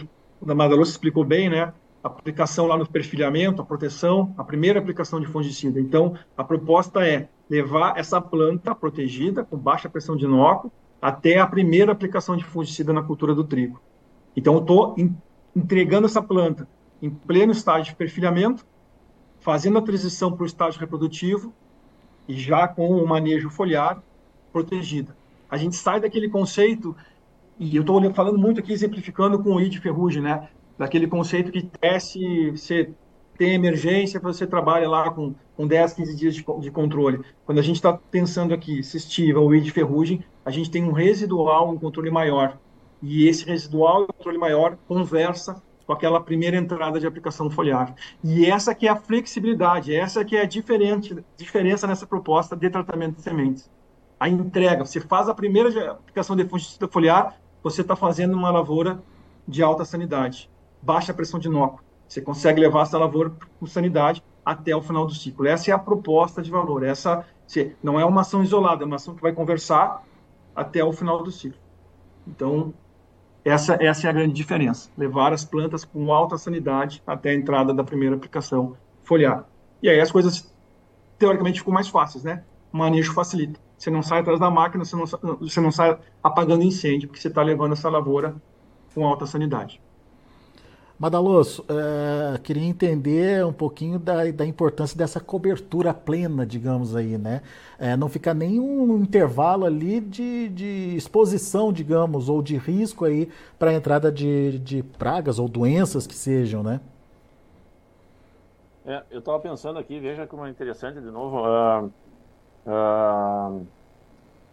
a 0.49 0.55
Madaluz 0.55 0.89
explicou 0.89 1.23
bem, 1.23 1.51
né? 1.51 1.71
A 2.03 2.09
aplicação 2.09 2.65
lá 2.65 2.79
no 2.79 2.89
perfilhamento, 2.89 3.61
a 3.61 3.65
proteção, 3.65 4.35
a 4.39 4.43
primeira 4.43 4.79
aplicação 4.79 5.21
de 5.21 5.27
fungicida. 5.27 5.79
Então, 5.79 6.17
a 6.35 6.43
proposta 6.43 7.07
é 7.07 7.29
levar 7.53 7.99
essa 7.99 8.19
planta 8.19 8.75
protegida, 8.75 9.45
com 9.45 9.59
baixa 9.59 9.87
pressão 9.87 10.17
de 10.17 10.25
inóculo, 10.25 10.73
até 11.03 11.39
a 11.39 11.47
primeira 11.47 11.93
aplicação 11.93 12.35
de 12.35 12.43
fungicida 12.43 12.95
na 12.95 13.03
cultura 13.03 13.35
do 13.35 13.45
trigo. 13.45 13.79
Então, 14.35 14.55
eu 14.55 14.61
estou 14.61 14.97
entregando 15.55 16.07
essa 16.07 16.23
planta 16.23 16.67
em 17.03 17.11
pleno 17.11 17.53
estágio 17.53 17.93
de 17.93 17.95
perfilhamento, 17.95 18.65
fazendo 19.39 19.77
a 19.77 19.83
transição 19.83 20.33
para 20.33 20.45
o 20.45 20.47
estágio 20.47 20.81
reprodutivo 20.81 21.53
e 22.27 22.35
já 22.35 22.67
com 22.67 22.89
o 22.89 23.07
manejo 23.07 23.51
foliar 23.51 24.03
protegida. 24.51 25.15
A 25.51 25.59
gente 25.59 25.77
sai 25.77 26.01
daquele 26.01 26.31
conceito, 26.31 26.97
e 27.59 27.77
eu 27.77 27.83
estou 27.83 28.15
falando 28.15 28.39
muito 28.39 28.61
aqui, 28.61 28.73
exemplificando 28.73 29.39
com 29.43 29.57
o 29.57 29.61
I 29.61 29.69
de 29.69 29.79
ferrugem, 29.79 30.23
né? 30.23 30.49
Daquele 30.79 31.07
conceito 31.07 31.53
que 31.53 31.61
teste, 31.61 32.53
você 32.53 32.95
tem 33.37 33.55
emergência, 33.55 34.21
você 34.21 34.47
trabalha 34.47 34.89
lá 34.89 35.11
com, 35.11 35.35
com 35.57 35.67
10, 35.67 35.95
15 35.95 36.17
dias 36.17 36.35
de, 36.35 36.45
de 36.61 36.71
controle. 36.71 37.21
Quando 37.45 37.59
a 37.59 37.63
gente 37.63 37.77
está 37.77 37.93
pensando 37.93 38.55
aqui, 38.55 38.83
se 38.83 38.97
estiva 38.97 39.41
ou 39.41 39.55
de 39.59 39.71
ferrugem, 39.71 40.25
a 40.45 40.51
gente 40.51 40.71
tem 40.71 40.85
um 40.85 40.93
residual, 40.93 41.71
um 41.71 41.79
controle 41.79 42.11
maior. 42.11 42.59
E 43.03 43.27
esse 43.27 43.45
residual, 43.45 44.03
um 44.03 44.07
controle 44.07 44.39
maior, 44.39 44.77
conversa 44.87 45.63
com 45.87 45.93
aquela 45.93 46.21
primeira 46.21 46.57
entrada 46.57 47.01
de 47.01 47.07
aplicação 47.07 47.51
foliar. 47.51 47.95
E 48.23 48.47
essa 48.47 48.75
que 48.75 48.87
é 48.87 48.91
a 48.91 48.97
flexibilidade, 48.97 49.95
essa 49.95 50.25
que 50.25 50.37
é 50.37 50.43
a 50.43 50.47
diferente, 50.47 51.17
diferença 51.37 51.87
nessa 51.87 52.07
proposta 52.07 52.55
de 52.55 52.71
tratamento 52.71 53.17
de 53.17 53.23
sementes. 53.23 53.71
A 54.21 54.29
entrega, 54.29 54.85
você 54.85 55.01
faz 55.01 55.29
a 55.29 55.35
primeira 55.35 55.93
aplicação 55.93 56.37
de 56.37 56.45
fungicida 56.45 56.87
foliar, 56.87 57.37
você 57.63 57.81
está 57.81 57.97
fazendo 57.97 58.35
uma 58.35 58.51
lavoura 58.51 59.03
de 59.49 59.63
alta 59.63 59.85
sanidade, 59.85 60.49
baixa 60.81 61.13
pressão 61.13 61.41
de 61.41 61.49
inóculo 61.49 61.83
você 62.13 62.21
consegue 62.21 62.61
levar 62.61 62.83
essa 62.83 62.99
lavoura 62.99 63.33
com 63.59 63.67
sanidade 63.67 64.23
até 64.45 64.77
o 64.77 64.83
final 64.83 65.07
do 65.07 65.15
ciclo. 65.15 65.47
Essa 65.47 65.71
é 65.71 65.75
a 65.75 65.79
proposta 65.79 66.43
de 66.43 66.51
valor. 66.51 66.83
Essa 66.83 67.25
não 67.83 67.99
é 67.99 68.05
uma 68.05 68.21
ação 68.21 68.43
isolada, 68.43 68.85
é 68.85 68.87
uma 68.87 68.97
ação 68.97 69.15
que 69.15 69.23
vai 69.23 69.33
conversar 69.33 70.05
até 70.55 70.85
o 70.85 70.93
final 70.93 71.23
do 71.23 71.31
ciclo. 71.31 71.59
Então, 72.27 72.75
essa, 73.43 73.79
essa 73.83 74.07
é 74.07 74.11
a 74.11 74.13
grande 74.13 74.35
diferença. 74.35 74.91
Levar 74.95 75.33
as 75.33 75.43
plantas 75.43 75.87
com 75.87 76.13
alta 76.13 76.37
sanidade 76.37 77.03
até 77.07 77.31
a 77.31 77.35
entrada 77.35 77.73
da 77.73 77.83
primeira 77.83 78.15
aplicação 78.15 78.77
foliar. 79.03 79.47
E 79.83 79.89
aí 79.89 79.99
as 79.99 80.13
coisas, 80.13 80.55
teoricamente, 81.19 81.61
ficam 81.61 81.73
mais 81.73 81.89
fáceis, 81.89 82.25
né? 82.25 82.45
O 82.71 82.77
manejo 82.77 83.15
facilita. 83.15 83.59
Você 83.79 83.91
não 83.91 84.03
sai 84.03 84.21
atrás 84.21 84.39
da 84.39 84.51
máquina, 84.51 84.85
você 84.85 84.97
não, 84.97 85.07
você 85.39 85.61
não 85.63 85.73
sai 85.73 85.99
apagando 86.23 86.63
incêndio, 86.63 87.09
porque 87.09 87.23
você 87.23 87.29
está 87.29 87.43
levando 87.43 87.73
essa 87.73 87.89
lavoura 87.89 88.37
com 88.95 89.07
alta 89.07 89.25
sanidade. 89.25 89.81
Madaloso, 91.03 91.63
uh, 91.63 92.41
queria 92.43 92.63
entender 92.63 93.45
um 93.45 93.53
pouquinho 93.53 93.99
da, 93.99 94.31
da 94.31 94.47
importância 94.47 94.97
dessa 94.97 95.19
cobertura 95.19 95.93
plena, 95.93 96.47
digamos 96.47 96.95
aí, 96.95 97.19
né? 97.19 97.43
É, 97.77 97.97
não 97.97 98.09
ficar 98.09 98.35
nenhum 98.35 98.99
intervalo 98.99 99.67
ali 99.67 99.99
de, 99.99 100.49
de 100.51 100.95
exposição, 100.95 101.73
digamos, 101.73 102.29
ou 102.29 102.41
de 102.41 102.57
risco 102.57 103.05
aí 103.05 103.29
para 103.59 103.71
a 103.71 103.75
entrada 103.75 104.13
de, 104.13 104.61
de 104.61 104.85
pragas 104.85 105.41
ou 105.41 105.49
doenças 105.49 106.07
que 106.07 106.15
sejam, 106.15 106.63
né? 106.63 106.81
É, 108.87 109.03
eu 109.11 109.19
estava 109.19 109.41
pensando 109.41 109.81
aqui, 109.81 109.99
veja 109.99 110.25
como 110.25 110.47
é 110.47 110.51
interessante 110.51 111.01
de 111.01 111.11
novo. 111.11 111.39
Uh, 111.41 111.91
uh, 112.65 113.67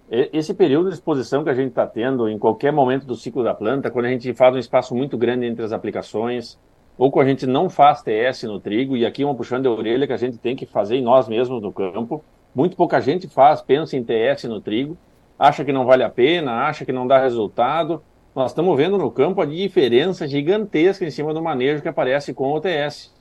esse 0.09 0.53
período 0.53 0.89
de 0.89 0.95
exposição 0.95 1.43
que 1.43 1.49
a 1.49 1.53
gente 1.53 1.69
está 1.69 1.85
tendo 1.85 2.27
em 2.27 2.39
qualquer 2.39 2.71
momento 2.71 3.05
do 3.05 3.15
ciclo 3.15 3.43
da 3.43 3.53
planta, 3.53 3.91
quando 3.91 4.05
a 4.05 4.09
gente 4.09 4.33
faz 4.33 4.55
um 4.55 4.57
espaço 4.57 4.95
muito 4.95 5.17
grande 5.17 5.45
entre 5.45 5.63
as 5.63 5.71
aplicações, 5.71 6.57
ou 6.97 7.11
quando 7.11 7.27
a 7.27 7.29
gente 7.29 7.45
não 7.45 7.69
faz 7.69 8.01
TS 8.01 8.43
no 8.43 8.59
trigo, 8.59 8.97
e 8.97 9.05
aqui 9.05 9.23
uma 9.23 9.35
puxando 9.35 9.67
a 9.67 9.71
orelha 9.71 10.07
que 10.07 10.13
a 10.13 10.17
gente 10.17 10.37
tem 10.37 10.55
que 10.55 10.65
fazer 10.65 10.97
em 10.97 11.03
nós 11.03 11.27
mesmos 11.27 11.61
no 11.61 11.71
campo, 11.71 12.23
muito 12.53 12.75
pouca 12.75 12.99
gente 12.99 13.27
faz, 13.27 13.61
pensa 13.61 13.95
em 13.95 14.03
TS 14.03 14.45
no 14.45 14.59
trigo, 14.59 14.97
acha 15.37 15.63
que 15.63 15.71
não 15.71 15.85
vale 15.85 16.03
a 16.03 16.09
pena, 16.09 16.67
acha 16.67 16.83
que 16.83 16.91
não 16.91 17.07
dá 17.07 17.19
resultado. 17.19 18.01
Nós 18.35 18.51
estamos 18.51 18.75
vendo 18.75 18.97
no 18.97 19.11
campo 19.11 19.41
a 19.41 19.45
diferença 19.45 20.27
gigantesca 20.27 21.05
em 21.05 21.11
cima 21.11 21.33
do 21.33 21.41
manejo 21.41 21.81
que 21.81 21.87
aparece 21.87 22.33
com 22.33 22.51
o 22.51 22.59
TS, 22.59 23.13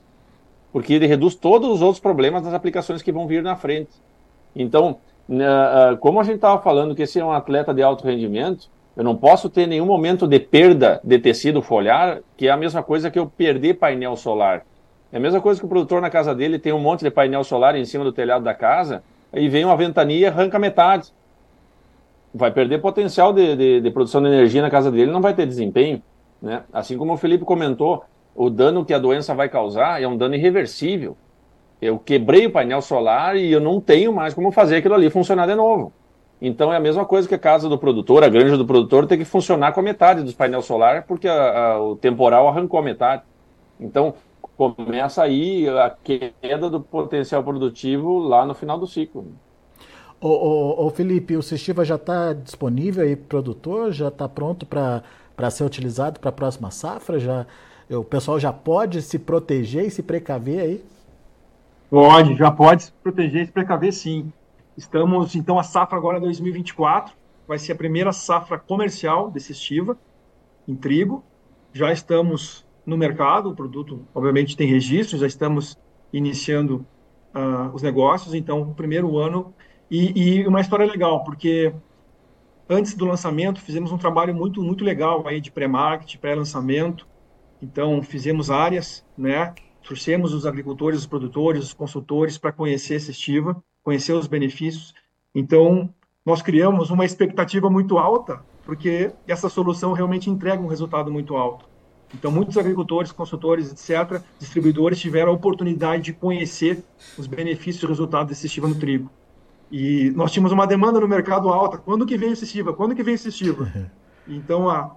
porque 0.72 0.94
ele 0.94 1.07
reduz 1.07 1.35
todos 1.35 1.68
os 1.68 1.83
outros 1.83 2.01
problemas 2.01 2.42
das 2.42 2.55
aplicações 2.55 3.03
que 3.03 3.12
vão 3.12 3.27
vir 3.27 3.42
na 3.42 3.57
frente. 3.57 3.92
Então, 4.57 4.98
como 6.01 6.21
a 6.21 6.25
gente 6.25 6.37
estava 6.37 6.61
falando 6.61 6.95
que 6.95 7.03
esse 7.03 7.21
é 7.21 7.25
um 7.25 7.33
atleta 7.33 7.75
de 7.75 7.83
alto 7.83 8.07
rendimento, 8.07 8.69
eu 8.97 9.05
não 9.05 9.14
posso 9.14 9.49
ter 9.49 9.67
nenhum 9.67 9.87
momento 9.87 10.27
de 10.27 10.41
perda 10.41 11.01
de 11.05 11.19
tecido 11.19 11.62
foliar, 11.62 12.21
que 12.37 12.49
é 12.49 12.51
a 12.51 12.57
mesma 12.57 12.83
coisa 12.83 13.11
que 13.11 13.19
eu 13.19 13.27
perder 13.27 13.75
painel 13.75 14.17
solar. 14.17 14.64
É 15.12 15.19
a 15.19 15.21
mesma 15.21 15.41
coisa 15.41 15.61
que 15.61 15.67
o 15.67 15.69
produtor 15.69 16.01
na 16.01 16.11
casa 16.11 16.35
dele 16.35 16.59
tem 16.59 16.73
um 16.73 16.81
monte 16.81 17.05
de 17.05 17.11
painel 17.11 17.45
solar 17.45 17.77
em 17.77 17.85
cima 17.85 18.03
do 18.03 18.12
telhado 18.12 18.43
da 18.43 18.55
casa, 18.55 19.03
e 19.33 19.49
vem 19.49 19.64
uma 19.64 19.77
ventania 19.77 20.19
e 20.19 20.27
arranca 20.27 20.59
metade. 20.59 21.12
Vai 22.35 22.51
perder 22.51 22.81
potencial 22.81 23.33
de, 23.33 23.55
de, 23.55 23.81
de 23.81 23.91
produção 23.91 24.21
de 24.23 24.29
energia 24.29 24.62
na 24.62 24.71
casa 24.71 24.91
dele, 24.91 25.11
não 25.12 25.21
vai 25.21 25.35
ter 25.35 25.47
desempenho. 25.47 26.03
Né? 26.41 26.62
Assim 26.73 26.97
como 26.97 27.12
o 27.12 27.17
Felipe 27.17 27.45
comentou, 27.45 28.05
o 28.35 28.51
dano 28.51 28.85
que 28.85 28.95
a 28.95 28.99
doença 28.99 29.35
vai 29.35 29.49
causar 29.49 30.03
é 30.03 30.07
um 30.07 30.17
dano 30.17 30.35
irreversível. 30.35 31.17
Eu 31.81 31.99
quebrei 31.99 32.47
o 32.47 32.53
painel 32.53 32.83
solar 32.83 33.37
e 33.37 33.53
eu 33.53 33.61
não 33.61 33.81
tenho 33.81 34.12
mais 34.12 34.35
como 34.35 34.51
fazer 34.51 34.77
aquilo 34.77 34.95
ali 34.95 35.11
funcionar 35.11 35.47
de 35.47 35.55
novo. 35.55 35.93
Então 36.41 36.73
é 36.73 36.77
a 36.77 36.81
mesma 36.81 37.05
coisa 37.05 37.29
que 37.29 37.35
a 37.35 37.38
casa 37.38 37.69
do 37.69 37.79
produtor, 37.79 38.23
a 38.23 38.29
granja 38.29 38.57
do 38.57 38.67
produtor 38.67 39.07
tem 39.07 39.19
que 39.19 39.25
funcionar 39.25 39.73
com 39.73 39.81
a 39.81 39.83
metade 39.83 40.23
dos 40.23 40.35
painel 40.35 40.62
solar, 40.62 41.05
porque 41.05 41.27
a, 41.27 41.59
a, 41.59 41.83
o 41.83 41.97
temporal 41.97 42.49
arrancou 42.49 42.79
a 42.79 42.83
metade. 42.83 43.23
Então 43.81 44.14
começa 44.57 45.23
aí 45.23 45.69
a 45.69 45.91
queda 45.91 46.69
do 46.69 46.81
potencial 46.81 47.43
produtivo 47.45 48.19
lá 48.19 48.45
no 48.45 48.55
final 48.55 48.79
do 48.79 48.87
ciclo. 48.87 49.27
Ô, 50.21 50.29
ô, 50.29 50.87
ô 50.87 50.91
Felipe, 50.91 51.37
o 51.37 51.43
Sestiva 51.43 51.85
já 51.85 51.95
está 51.95 52.33
disponível 52.33 53.05
aí 53.05 53.14
produtor? 53.14 53.93
Já 53.93 54.09
está 54.09 54.29
pronto 54.29 54.67
para 54.67 55.51
ser 55.51 55.64
utilizado 55.64 56.19
para 56.19 56.31
a 56.31 56.33
próxima 56.33 56.71
safra? 56.73 57.21
Já, 57.21 57.47
o 57.88 58.03
pessoal 58.03 58.38
já 58.38 58.53
pode 58.53 59.01
se 59.03 59.19
proteger 59.19 59.87
e 59.87 59.91
se 59.91 60.03
precaver 60.03 60.61
aí? 60.61 60.85
Pode, 61.90 62.35
já 62.35 62.51
pode 62.51 62.85
se 62.85 62.92
proteger 62.92 63.42
e 63.42 63.46
se 63.46 63.53
precaver 63.53 63.92
sim. 63.92 64.33
Estamos, 64.77 65.35
então, 65.35 65.59
a 65.59 65.62
safra 65.62 65.96
agora 65.96 66.20
2024 66.20 67.14
vai 67.46 67.59
ser 67.59 67.72
a 67.72 67.77
primeira 67.77 68.12
safra 68.12 68.59
comercial 68.59 69.31
desse 69.31 69.53
estiva 69.53 69.96
em 70.66 70.74
trigo. 70.74 71.24
Já 71.72 71.90
estamos 71.90 72.66
no 72.85 72.96
mercado, 72.96 73.51
o 73.51 73.55
produto, 73.55 74.07
obviamente, 74.14 74.57
tem 74.57 74.68
registro, 74.68 75.18
já 75.18 75.27
estamos 75.27 75.79
iniciando 76.12 76.87
uh, 77.35 77.74
os 77.74 77.83
negócios, 77.83 78.35
então, 78.35 78.72
primeiro 78.74 79.16
ano. 79.16 79.55
E, 79.90 80.40
e 80.40 80.46
uma 80.46 80.61
história 80.61 80.85
legal, 80.85 81.24
porque 81.24 81.72
antes 82.68 82.94
do 82.94 83.07
lançamento 83.07 83.61
fizemos 83.61 83.90
um 83.90 83.96
trabalho 83.96 84.35
muito 84.35 84.62
muito 84.62 84.85
legal 84.85 85.27
aí 85.27 85.40
de 85.40 85.51
pré-marketing, 85.51 86.18
pré-lançamento. 86.18 87.07
Então 87.62 88.03
fizemos 88.03 88.51
áreas, 88.51 89.05
né? 89.16 89.55
Trouxemos 89.88 90.35
os 90.35 90.44
agricultores, 90.44 91.01
os 91.01 91.07
produtores, 91.07 91.64
os 91.64 91.72
consultores 91.72 92.37
para 92.37 92.53
conhecer 92.53 92.96
essa 92.96 93.11
estiva, 93.11 93.57
conhecer 93.83 94.12
os 94.12 94.27
benefícios. 94.27 94.92
Então 95.35 95.88
nós 96.27 96.42
criamos 96.42 96.90
uma 96.90 97.07
expectativa 97.07 97.70
muito 97.70 97.96
alta, 97.96 98.44
porque 98.66 99.11
essa 99.27 99.48
solução 99.48 99.94
realmente 99.94 100.29
entrega 100.29 100.61
um 100.61 100.66
resultado 100.66 101.11
muito 101.11 101.35
alto. 101.37 101.64
Então, 102.14 102.31
muitos 102.31 102.59
agricultores, 102.59 103.12
consultores, 103.12 103.72
etc., 103.72 104.22
distribuidores 104.38 105.01
tiveram 105.01 105.33
a 105.33 105.35
oportunidade 105.35 106.03
de 106.03 106.12
conhecer 106.12 106.85
os 107.16 107.27
benefícios 107.27 107.83
e 107.83 107.87
resultados 107.87 108.29
desse 108.29 108.46
estiva 108.46 108.68
no 108.68 108.74
trigo. 108.74 109.11
E 109.72 110.11
nós 110.11 110.33
tínhamos 110.33 110.53
uma 110.53 110.66
demanda 110.66 111.01
no 111.01 111.09
mercado 111.09 111.48
alta. 111.48 111.79
Quando 111.79 112.05
que 112.05 112.18
vem 112.18 112.33
esse 112.33 112.44
estiva? 112.44 112.74
Quando 112.74 112.94
que 112.94 113.03
vem 113.03 113.14
esse 113.14 113.31
estiva? 113.31 113.72
Então, 114.31 114.68
a, 114.68 114.94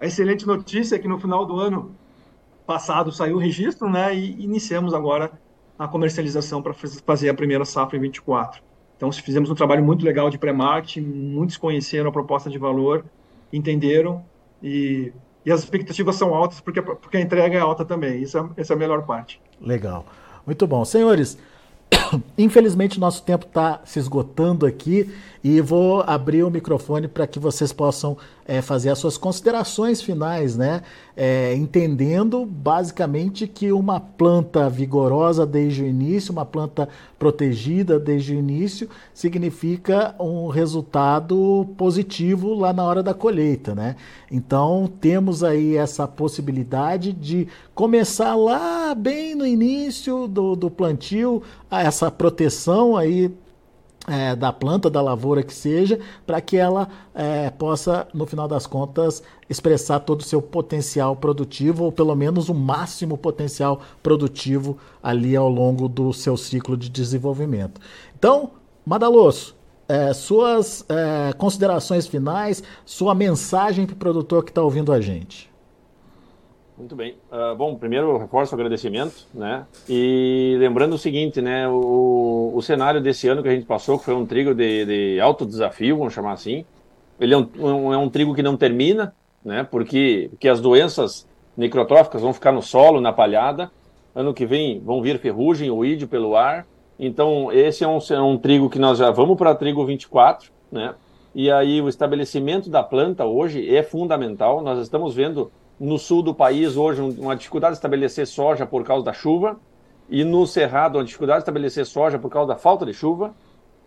a 0.00 0.06
excelente 0.06 0.44
notícia 0.44 0.96
é 0.96 0.98
que 0.98 1.06
no 1.06 1.20
final 1.20 1.46
do 1.46 1.56
ano 1.60 1.94
passado 2.66 3.12
saiu 3.12 3.36
o 3.36 3.38
registro, 3.38 3.88
né? 3.88 4.14
E 4.14 4.42
iniciamos 4.42 4.92
agora 4.92 5.30
a 5.78 5.86
comercialização 5.86 6.62
para 6.62 6.74
fazer 6.74 7.28
a 7.28 7.34
primeira 7.34 7.64
safra 7.64 7.96
em 7.96 8.00
24. 8.00 8.62
Então, 8.96 9.12
fizemos 9.12 9.50
um 9.50 9.54
trabalho 9.54 9.84
muito 9.84 10.04
legal 10.04 10.30
de 10.30 10.38
pré-marketing, 10.38 11.02
muitos 11.02 11.56
conheceram 11.56 12.08
a 12.08 12.12
proposta 12.12 12.48
de 12.48 12.56
valor, 12.56 13.04
entenderam 13.52 14.24
e, 14.62 15.12
e 15.44 15.52
as 15.52 15.60
expectativas 15.60 16.16
são 16.16 16.34
altas 16.34 16.60
porque, 16.60 16.80
porque 16.80 17.18
a 17.18 17.20
entrega 17.20 17.56
é 17.56 17.60
alta 17.60 17.84
também. 17.84 18.22
Isso 18.22 18.38
é, 18.38 18.48
essa 18.56 18.72
é 18.72 18.76
a 18.76 18.78
melhor 18.78 19.04
parte. 19.04 19.40
Legal. 19.60 20.06
Muito 20.46 20.66
bom. 20.66 20.84
Senhores, 20.84 21.38
Infelizmente, 22.36 23.00
nosso 23.00 23.22
tempo 23.22 23.46
está 23.46 23.80
se 23.84 23.98
esgotando 23.98 24.66
aqui 24.66 25.10
e 25.48 25.60
vou 25.60 26.02
abrir 26.04 26.42
o 26.42 26.50
microfone 26.50 27.06
para 27.06 27.24
que 27.24 27.38
vocês 27.38 27.72
possam 27.72 28.16
é, 28.44 28.60
fazer 28.60 28.90
as 28.90 28.98
suas 28.98 29.16
considerações 29.16 30.02
finais, 30.02 30.56
né? 30.56 30.82
É, 31.16 31.54
entendendo 31.54 32.44
basicamente 32.44 33.46
que 33.46 33.72
uma 33.72 33.98
planta 33.98 34.68
vigorosa 34.68 35.46
desde 35.46 35.82
o 35.82 35.86
início, 35.86 36.32
uma 36.32 36.44
planta 36.44 36.88
protegida 37.18 37.98
desde 37.98 38.34
o 38.34 38.38
início, 38.38 38.88
significa 39.14 40.14
um 40.18 40.48
resultado 40.48 41.66
positivo 41.76 42.54
lá 42.54 42.72
na 42.72 42.84
hora 42.84 43.02
da 43.02 43.14
colheita, 43.14 43.74
né? 43.74 43.96
Então 44.30 44.90
temos 45.00 45.44
aí 45.44 45.76
essa 45.76 46.06
possibilidade 46.08 47.12
de 47.12 47.48
começar 47.74 48.34
lá 48.34 48.94
bem 48.94 49.34
no 49.34 49.46
início 49.46 50.26
do, 50.26 50.54
do 50.56 50.70
plantio, 50.70 51.42
essa 51.82 52.10
proteção 52.10 52.96
aí 52.96 53.34
é, 54.06 54.36
da 54.36 54.52
planta, 54.52 54.88
da 54.88 55.02
lavoura 55.02 55.42
que 55.42 55.52
seja, 55.52 55.98
para 56.26 56.40
que 56.40 56.56
ela 56.56 56.88
é, 57.14 57.50
possa, 57.50 58.06
no 58.14 58.26
final 58.26 58.46
das 58.46 58.66
contas, 58.66 59.22
expressar 59.50 60.00
todo 60.00 60.20
o 60.20 60.24
seu 60.24 60.40
potencial 60.40 61.16
produtivo, 61.16 61.84
ou 61.84 61.92
pelo 61.92 62.14
menos 62.14 62.48
o 62.48 62.54
máximo 62.54 63.18
potencial 63.18 63.80
produtivo 64.02 64.78
ali 65.02 65.34
ao 65.34 65.48
longo 65.48 65.88
do 65.88 66.12
seu 66.12 66.36
ciclo 66.36 66.76
de 66.76 66.88
desenvolvimento. 66.88 67.80
Então, 68.16 68.50
Madaloso, 68.84 69.56
é, 69.88 70.12
suas 70.12 70.84
é, 70.88 71.32
considerações 71.32 72.06
finais, 72.06 72.62
sua 72.84 73.14
mensagem 73.14 73.86
para 73.86 73.94
o 73.94 73.98
produtor 73.98 74.44
que 74.44 74.50
está 74.50 74.62
ouvindo 74.62 74.92
a 74.92 75.00
gente. 75.00 75.50
Muito 76.78 76.94
bem. 76.94 77.16
Uh, 77.32 77.56
bom, 77.56 77.74
primeiro 77.74 78.18
reforço 78.18 78.54
o 78.54 78.58
agradecimento, 78.58 79.26
né? 79.32 79.66
E 79.88 80.56
lembrando 80.58 80.92
o 80.92 80.98
seguinte, 80.98 81.40
né? 81.40 81.66
O, 81.66 82.52
o 82.54 82.60
cenário 82.60 83.00
desse 83.00 83.26
ano 83.28 83.42
que 83.42 83.48
a 83.48 83.52
gente 83.52 83.64
passou, 83.64 83.98
que 83.98 84.04
foi 84.04 84.14
um 84.14 84.26
trigo 84.26 84.54
de, 84.54 84.84
de 84.84 85.20
alto 85.20 85.46
desafio, 85.46 85.96
vamos 85.96 86.12
chamar 86.12 86.32
assim, 86.32 86.66
ele 87.18 87.32
é 87.32 87.38
um, 87.38 87.48
um, 87.58 87.94
é 87.94 87.96
um 87.96 88.10
trigo 88.10 88.34
que 88.34 88.42
não 88.42 88.58
termina, 88.58 89.14
né? 89.42 89.66
Porque, 89.70 90.28
porque 90.30 90.48
as 90.48 90.60
doenças 90.60 91.26
necrotróficas 91.56 92.20
vão 92.20 92.34
ficar 92.34 92.52
no 92.52 92.60
solo, 92.60 93.00
na 93.00 93.12
palhada. 93.12 93.70
Ano 94.14 94.34
que 94.34 94.44
vem 94.44 94.78
vão 94.80 95.00
vir 95.00 95.18
ferrugem, 95.18 95.70
o 95.70 95.82
ídio 95.82 96.08
pelo 96.08 96.36
ar. 96.36 96.66
Então, 96.98 97.50
esse 97.52 97.84
é 97.84 97.88
um, 97.88 97.98
é 98.10 98.20
um 98.20 98.36
trigo 98.36 98.68
que 98.68 98.78
nós 98.78 98.98
já 98.98 99.10
vamos 99.10 99.38
para 99.38 99.54
trigo 99.54 99.84
24, 99.86 100.50
né? 100.70 100.94
E 101.34 101.50
aí 101.50 101.80
o 101.80 101.88
estabelecimento 101.88 102.68
da 102.68 102.82
planta 102.82 103.24
hoje 103.24 103.74
é 103.74 103.82
fundamental. 103.82 104.62
Nós 104.62 104.78
estamos 104.78 105.14
vendo 105.14 105.50
no 105.78 105.98
sul 105.98 106.22
do 106.22 106.34
país, 106.34 106.76
hoje, 106.76 107.02
uma 107.02 107.36
dificuldade 107.36 107.74
de 107.74 107.78
estabelecer 107.78 108.26
soja 108.26 108.64
por 108.66 108.82
causa 108.84 109.04
da 109.04 109.12
chuva. 109.12 109.58
E 110.08 110.24
no 110.24 110.46
Cerrado, 110.46 110.98
uma 110.98 111.04
dificuldade 111.04 111.38
de 111.38 111.42
estabelecer 111.42 111.84
soja 111.84 112.18
por 112.18 112.30
causa 112.30 112.48
da 112.48 112.56
falta 112.56 112.86
de 112.86 112.94
chuva. 112.94 113.34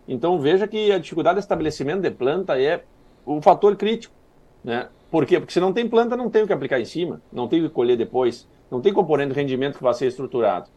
Então, 0.06 0.38
veja 0.38 0.68
que 0.68 0.92
a 0.92 0.98
dificuldade 0.98 1.36
de 1.36 1.40
estabelecimento 1.40 2.02
de 2.02 2.10
planta 2.10 2.60
é 2.60 2.84
o 3.24 3.40
fator 3.40 3.74
crítico. 3.76 4.14
Né? 4.62 4.88
Por 5.10 5.26
quê? 5.26 5.40
Porque 5.40 5.52
se 5.52 5.60
não 5.60 5.72
tem 5.72 5.88
planta, 5.88 6.16
não 6.16 6.30
tem 6.30 6.42
o 6.42 6.46
que 6.46 6.52
aplicar 6.52 6.80
em 6.80 6.84
cima, 6.84 7.20
não 7.32 7.48
tem 7.48 7.60
o 7.60 7.68
que 7.68 7.74
colher 7.74 7.96
depois, 7.96 8.46
não 8.70 8.80
tem 8.80 8.92
componente 8.92 9.32
de 9.32 9.40
rendimento 9.40 9.78
que 9.78 9.82
vai 9.82 9.94
ser 9.94 10.06
estruturado. 10.06 10.68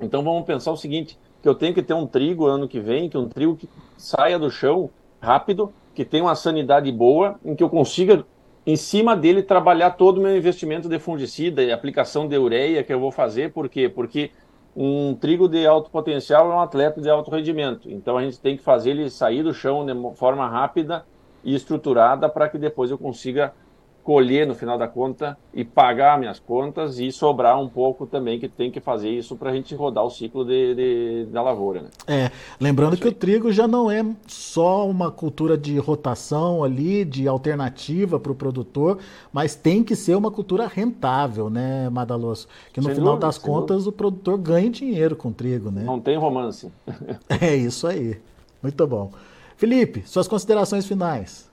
Então, 0.00 0.22
vamos 0.22 0.44
pensar 0.46 0.70
o 0.70 0.76
seguinte, 0.76 1.18
que 1.42 1.48
eu 1.48 1.54
tenho 1.54 1.74
que 1.74 1.82
ter 1.82 1.94
um 1.94 2.06
trigo 2.06 2.46
ano 2.46 2.68
que 2.68 2.80
vem, 2.80 3.08
que 3.08 3.18
um 3.18 3.28
trigo 3.28 3.56
que 3.56 3.68
saia 3.96 4.38
do 4.38 4.50
chão 4.50 4.88
rápido, 5.20 5.72
que 5.94 6.04
tenha 6.04 6.24
uma 6.24 6.36
sanidade 6.36 6.90
boa, 6.92 7.38
em 7.44 7.56
que 7.56 7.62
eu 7.62 7.68
consiga 7.68 8.24
em 8.68 8.76
cima 8.76 9.16
dele 9.16 9.42
trabalhar 9.42 9.92
todo 9.92 10.18
o 10.18 10.20
meu 10.20 10.36
investimento 10.36 10.90
de 10.90 10.98
fungicida 10.98 11.62
e 11.62 11.72
aplicação 11.72 12.28
de 12.28 12.36
ureia 12.36 12.84
que 12.84 12.92
eu 12.92 13.00
vou 13.00 13.10
fazer, 13.10 13.50
por 13.50 13.66
quê? 13.66 13.88
Porque 13.88 14.30
um 14.76 15.14
trigo 15.14 15.48
de 15.48 15.66
alto 15.66 15.90
potencial 15.90 16.52
é 16.52 16.54
um 16.54 16.60
atleta 16.60 17.00
de 17.00 17.08
alto 17.08 17.30
rendimento. 17.30 17.90
Então 17.90 18.18
a 18.18 18.22
gente 18.22 18.38
tem 18.38 18.58
que 18.58 18.62
fazer 18.62 18.90
ele 18.90 19.08
sair 19.08 19.42
do 19.42 19.54
chão 19.54 19.86
de 19.86 19.94
forma 20.18 20.46
rápida 20.46 21.06
e 21.42 21.54
estruturada 21.54 22.28
para 22.28 22.46
que 22.46 22.58
depois 22.58 22.90
eu 22.90 22.98
consiga 22.98 23.54
colher 24.08 24.46
no 24.46 24.54
final 24.54 24.78
da 24.78 24.88
conta 24.88 25.36
e 25.52 25.62
pagar 25.62 26.18
minhas 26.18 26.40
contas 26.40 26.98
e 26.98 27.12
sobrar 27.12 27.60
um 27.60 27.68
pouco 27.68 28.06
também 28.06 28.40
que 28.40 28.48
tem 28.48 28.70
que 28.70 28.80
fazer 28.80 29.10
isso 29.10 29.36
para 29.36 29.50
a 29.50 29.52
gente 29.54 29.74
rodar 29.74 30.02
o 30.02 30.08
ciclo 30.08 30.46
de, 30.46 30.74
de, 30.74 31.26
da 31.30 31.42
lavoura. 31.42 31.82
Né? 31.82 31.88
É, 32.06 32.30
lembrando 32.58 32.96
que 32.96 33.06
o 33.06 33.12
trigo 33.12 33.52
já 33.52 33.68
não 33.68 33.90
é 33.90 34.02
só 34.26 34.88
uma 34.88 35.10
cultura 35.10 35.58
de 35.58 35.76
rotação 35.76 36.64
ali, 36.64 37.04
de 37.04 37.28
alternativa 37.28 38.18
para 38.18 38.32
o 38.32 38.34
produtor, 38.34 38.96
mas 39.30 39.54
tem 39.54 39.84
que 39.84 39.94
ser 39.94 40.16
uma 40.16 40.30
cultura 40.30 40.66
rentável, 40.66 41.50
né, 41.50 41.90
Madaloso? 41.90 42.48
Que 42.72 42.80
no 42.80 42.86
sem 42.86 42.94
final 42.94 43.12
dúvida, 43.12 43.26
das 43.26 43.36
contas 43.36 43.84
dúvida. 43.84 43.90
o 43.90 43.92
produtor 43.92 44.38
ganha 44.38 44.70
dinheiro 44.70 45.16
com 45.16 45.30
trigo, 45.30 45.70
né? 45.70 45.82
Não 45.84 46.00
tem 46.00 46.16
romance. 46.16 46.72
é 47.42 47.54
isso 47.54 47.86
aí. 47.86 48.18
Muito 48.62 48.86
bom. 48.86 49.12
Felipe, 49.58 50.02
suas 50.06 50.26
considerações 50.26 50.86
finais. 50.86 51.47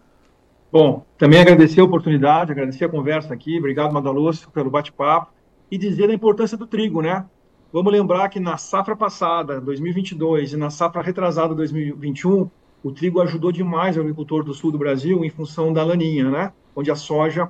Bom, 0.76 1.06
também 1.18 1.40
agradecer 1.40 1.80
a 1.80 1.86
oportunidade, 1.86 2.52
agradecer 2.52 2.84
a 2.84 2.90
conversa 2.90 3.34
aqui, 3.34 3.58
obrigado 3.58 3.94
Madaloso 3.94 4.52
pelo 4.52 4.70
bate-papo 4.70 5.32
e 5.72 5.78
dizer 5.78 6.10
a 6.10 6.14
importância 6.14 6.58
do 6.58 6.68
trigo, 6.68 7.02
né? 7.02 7.26
Vamos 7.72 7.94
lembrar 7.94 8.28
que 8.28 8.42
na 8.42 8.58
safra 8.58 8.94
passada, 8.94 9.62
2022, 9.62 10.52
e 10.52 10.58
na 10.58 10.70
safra 10.70 11.02
retrasada, 11.02 11.56
2021, 11.56 12.50
o 12.84 12.92
trigo 12.92 13.22
ajudou 13.22 13.54
demais 13.54 13.96
o 13.96 14.02
agricultor 14.02 14.44
do 14.44 14.54
sul 14.54 14.70
do 14.70 14.78
Brasil 14.78 15.24
em 15.24 15.30
função 15.30 15.72
da 15.72 15.82
laninha, 15.82 16.30
né? 16.30 16.52
Onde 16.76 16.92
a 16.92 16.96
soja, 16.98 17.50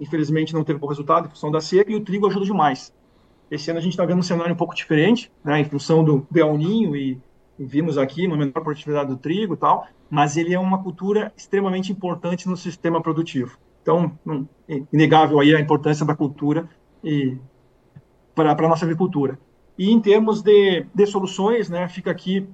infelizmente, 0.00 0.54
não 0.54 0.64
teve 0.64 0.78
bom 0.78 0.86
resultado 0.86 1.26
em 1.26 1.28
função 1.28 1.50
da 1.50 1.60
seca 1.60 1.92
e 1.92 1.94
o 1.94 2.00
trigo 2.00 2.26
ajudou 2.28 2.46
demais. 2.46 2.94
Esse 3.50 3.68
ano 3.68 3.78
a 3.78 3.82
gente 3.82 3.92
está 3.92 4.06
vendo 4.06 4.20
um 4.20 4.22
cenário 4.22 4.54
um 4.54 4.56
pouco 4.56 4.74
diferente, 4.74 5.30
né? 5.44 5.60
Em 5.60 5.64
função 5.66 6.02
do 6.02 6.26
El 6.34 6.56
Ninho 6.56 6.96
e 6.96 7.20
vimos 7.58 7.98
aqui 7.98 8.26
uma 8.26 8.36
menor 8.36 8.62
produtividade 8.62 9.10
do 9.10 9.16
trigo 9.16 9.54
e 9.54 9.56
tal, 9.56 9.86
mas 10.10 10.36
ele 10.36 10.54
é 10.54 10.58
uma 10.58 10.82
cultura 10.82 11.32
extremamente 11.36 11.92
importante 11.92 12.48
no 12.48 12.56
sistema 12.56 13.00
produtivo. 13.00 13.58
Então, 13.82 14.18
é 14.68 14.82
inegável 14.92 15.38
aí 15.40 15.54
a 15.54 15.60
importância 15.60 16.06
da 16.06 16.14
cultura 16.14 16.68
e 17.02 17.36
para 18.34 18.52
a 18.52 18.68
nossa 18.68 18.84
agricultura. 18.84 19.38
E 19.78 19.90
em 19.90 20.00
termos 20.00 20.42
de, 20.42 20.86
de 20.94 21.06
soluções, 21.06 21.68
né, 21.68 21.88
fica 21.88 22.10
aqui, 22.10 22.48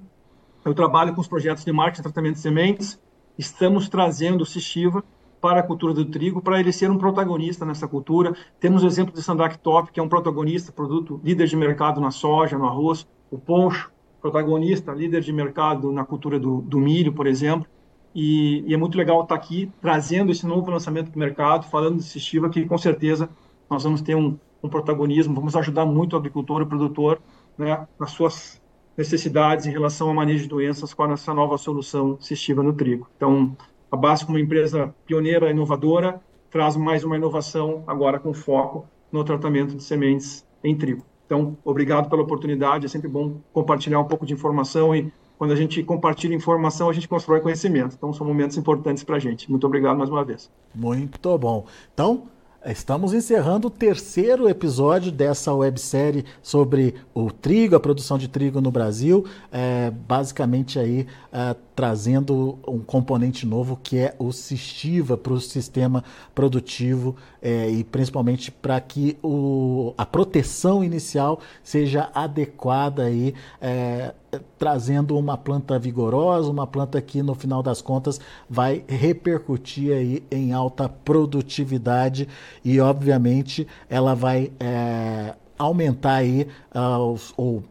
eu 0.65 0.73
trabalho 0.73 1.13
com 1.13 1.21
os 1.21 1.27
projetos 1.27 1.63
de 1.63 1.71
marketing 1.71 2.01
e 2.01 2.03
tratamento 2.03 2.35
de 2.35 2.41
sementes, 2.41 3.01
estamos 3.37 3.87
trazendo 3.87 4.41
o 4.41 4.45
Sishiva 4.45 5.03
para 5.39 5.61
a 5.61 5.63
cultura 5.63 5.93
do 5.93 6.05
trigo, 6.05 6.41
para 6.41 6.59
ele 6.59 6.71
ser 6.71 6.91
um 6.91 6.97
protagonista 6.97 7.65
nessa 7.65 7.87
cultura. 7.87 8.35
Temos 8.59 8.83
o 8.83 8.87
exemplo 8.87 9.13
de 9.13 9.23
Sandak 9.23 9.57
Top, 9.57 9.91
que 9.91 9.99
é 9.99 10.03
um 10.03 10.09
protagonista, 10.09 10.71
produto 10.71 11.19
líder 11.23 11.47
de 11.47 11.55
mercado 11.55 11.99
na 11.99 12.11
soja, 12.11 12.57
no 12.57 12.65
arroz, 12.65 13.07
o 13.31 13.39
poncho, 13.39 13.91
protagonista, 14.21 14.93
líder 14.93 15.21
de 15.21 15.33
mercado 15.33 15.91
na 15.91 16.05
cultura 16.05 16.39
do, 16.39 16.61
do 16.61 16.79
milho, 16.79 17.11
por 17.11 17.25
exemplo. 17.27 17.67
E, 18.13 18.63
e, 18.67 18.73
é 18.73 18.77
muito 18.77 18.97
legal 18.97 19.21
estar 19.23 19.35
aqui 19.35 19.71
trazendo 19.81 20.31
esse 20.31 20.45
novo 20.45 20.69
lançamento 20.69 21.09
para 21.09 21.15
o 21.15 21.19
mercado, 21.19 21.65
falando 21.69 21.97
de 21.97 22.03
Sestiva, 22.03 22.49
que 22.49 22.65
com 22.65 22.77
certeza 22.77 23.29
nós 23.69 23.83
vamos 23.83 24.01
ter 24.01 24.15
um, 24.15 24.37
um, 24.61 24.69
protagonismo, 24.69 25.33
vamos 25.33 25.55
ajudar 25.55 25.85
muito 25.85 26.13
o 26.13 26.17
agricultor 26.17 26.61
e 26.61 26.63
o 26.65 26.67
produtor 26.67 27.21
né, 27.57 27.87
nas 27.97 28.11
suas 28.11 28.61
necessidades 28.97 29.65
em 29.65 29.71
relação 29.71 30.09
ao 30.09 30.13
manejo 30.13 30.43
de 30.43 30.49
doenças 30.49 30.93
com 30.93 31.11
essa 31.11 31.33
nova 31.33 31.57
solução 31.57 32.17
assistiva 32.19 32.61
no 32.61 32.73
trigo. 32.73 33.07
Então, 33.15 33.55
a 33.89 33.95
BASF, 33.95 34.25
como 34.25 34.37
empresa 34.37 34.93
pioneira, 35.05 35.49
inovadora, 35.49 36.21
traz 36.49 36.75
mais 36.75 37.03
uma 37.03 37.15
inovação 37.15 37.83
agora 37.87 38.19
com 38.19 38.33
foco 38.33 38.85
no 39.09 39.23
tratamento 39.23 39.75
de 39.75 39.83
sementes 39.83 40.45
em 40.61 40.75
trigo. 40.75 41.05
Então, 41.31 41.57
obrigado 41.63 42.09
pela 42.09 42.23
oportunidade, 42.23 42.85
é 42.85 42.89
sempre 42.89 43.07
bom 43.07 43.39
compartilhar 43.53 44.01
um 44.01 44.03
pouco 44.03 44.25
de 44.25 44.33
informação 44.33 44.93
e 44.93 45.13
quando 45.37 45.51
a 45.53 45.55
gente 45.55 45.81
compartilha 45.81 46.35
informação, 46.35 46.89
a 46.89 46.93
gente 46.93 47.07
constrói 47.07 47.39
conhecimento. 47.39 47.95
Então, 47.97 48.11
são 48.11 48.27
momentos 48.27 48.57
importantes 48.57 49.01
para 49.01 49.15
a 49.15 49.19
gente. 49.19 49.49
Muito 49.49 49.65
obrigado 49.65 49.97
mais 49.97 50.09
uma 50.09 50.25
vez. 50.25 50.51
Muito 50.75 51.37
bom. 51.37 51.65
Então, 51.93 52.23
Estamos 52.63 53.11
encerrando 53.11 53.69
o 53.69 53.71
terceiro 53.71 54.47
episódio 54.47 55.11
dessa 55.11 55.51
websérie 55.51 56.23
sobre 56.43 56.93
o 57.11 57.31
trigo, 57.31 57.75
a 57.75 57.79
produção 57.79 58.19
de 58.19 58.27
trigo 58.27 58.61
no 58.61 58.69
Brasil, 58.69 59.25
é, 59.51 59.89
basicamente 59.89 60.77
aí 60.77 61.07
é, 61.33 61.55
trazendo 61.75 62.59
um 62.67 62.77
componente 62.77 63.47
novo 63.47 63.79
que 63.81 63.97
é 63.97 64.15
o 64.19 64.31
Cistiva 64.31 65.17
para 65.17 65.33
o 65.33 65.41
sistema 65.41 66.03
produtivo 66.35 67.15
é, 67.41 67.67
e 67.67 67.83
principalmente 67.83 68.51
para 68.51 68.79
que 68.79 69.17
o, 69.23 69.95
a 69.97 70.05
proteção 70.05 70.83
inicial 70.83 71.39
seja 71.63 72.11
adequada 72.13 73.05
aí 73.05 73.33
é, 73.59 74.13
trazendo 74.57 75.17
uma 75.17 75.37
planta 75.37 75.77
vigorosa, 75.77 76.49
uma 76.49 76.67
planta 76.67 77.01
que 77.01 77.21
no 77.21 77.35
final 77.35 77.61
das 77.61 77.81
contas 77.81 78.19
vai 78.49 78.83
repercutir 78.87 79.93
aí 79.93 80.23
em 80.31 80.53
alta 80.53 80.87
produtividade 80.87 82.27
e 82.63 82.79
obviamente 82.79 83.67
ela 83.89 84.15
vai 84.15 84.51
é, 84.59 85.35
aumentar 85.57 86.15
aí 86.15 86.47
uh, 86.73 87.19
ou 87.37 87.63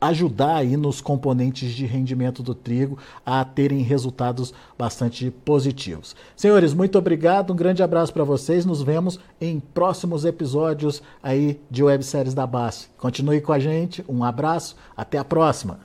ajudar 0.00 0.56
aí 0.56 0.76
nos 0.76 1.00
componentes 1.00 1.72
de 1.72 1.84
rendimento 1.84 2.42
do 2.42 2.54
trigo 2.54 2.98
a 3.24 3.44
terem 3.44 3.82
resultados 3.82 4.54
bastante 4.78 5.30
positivos. 5.30 6.14
Senhores, 6.36 6.72
muito 6.72 6.98
obrigado, 6.98 7.52
um 7.52 7.56
grande 7.56 7.82
abraço 7.82 8.12
para 8.12 8.24
vocês, 8.24 8.64
nos 8.64 8.82
vemos 8.82 9.18
em 9.40 9.58
próximos 9.60 10.24
episódios 10.24 11.02
aí 11.22 11.60
de 11.70 11.82
webséries 11.82 12.34
da 12.34 12.46
BASF. 12.46 12.88
Continue 12.96 13.40
com 13.40 13.52
a 13.52 13.58
gente, 13.58 14.04
um 14.08 14.22
abraço, 14.22 14.76
até 14.96 15.18
a 15.18 15.24
próxima. 15.24 15.80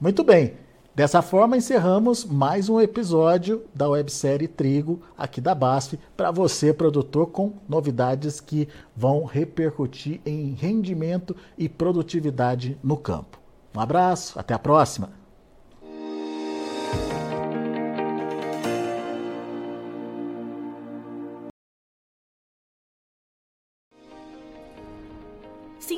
Muito 0.00 0.22
bem. 0.22 0.67
Dessa 0.98 1.22
forma, 1.22 1.56
encerramos 1.56 2.24
mais 2.24 2.68
um 2.68 2.80
episódio 2.80 3.62
da 3.72 3.88
websérie 3.88 4.48
Trigo 4.48 5.00
aqui 5.16 5.40
da 5.40 5.54
BASF 5.54 5.96
para 6.16 6.32
você, 6.32 6.74
produtor, 6.74 7.28
com 7.28 7.52
novidades 7.68 8.40
que 8.40 8.66
vão 8.96 9.22
repercutir 9.22 10.20
em 10.26 10.54
rendimento 10.54 11.36
e 11.56 11.68
produtividade 11.68 12.76
no 12.82 12.96
campo. 12.96 13.38
Um 13.76 13.78
abraço, 13.78 14.40
até 14.40 14.54
a 14.54 14.58
próxima! 14.58 15.17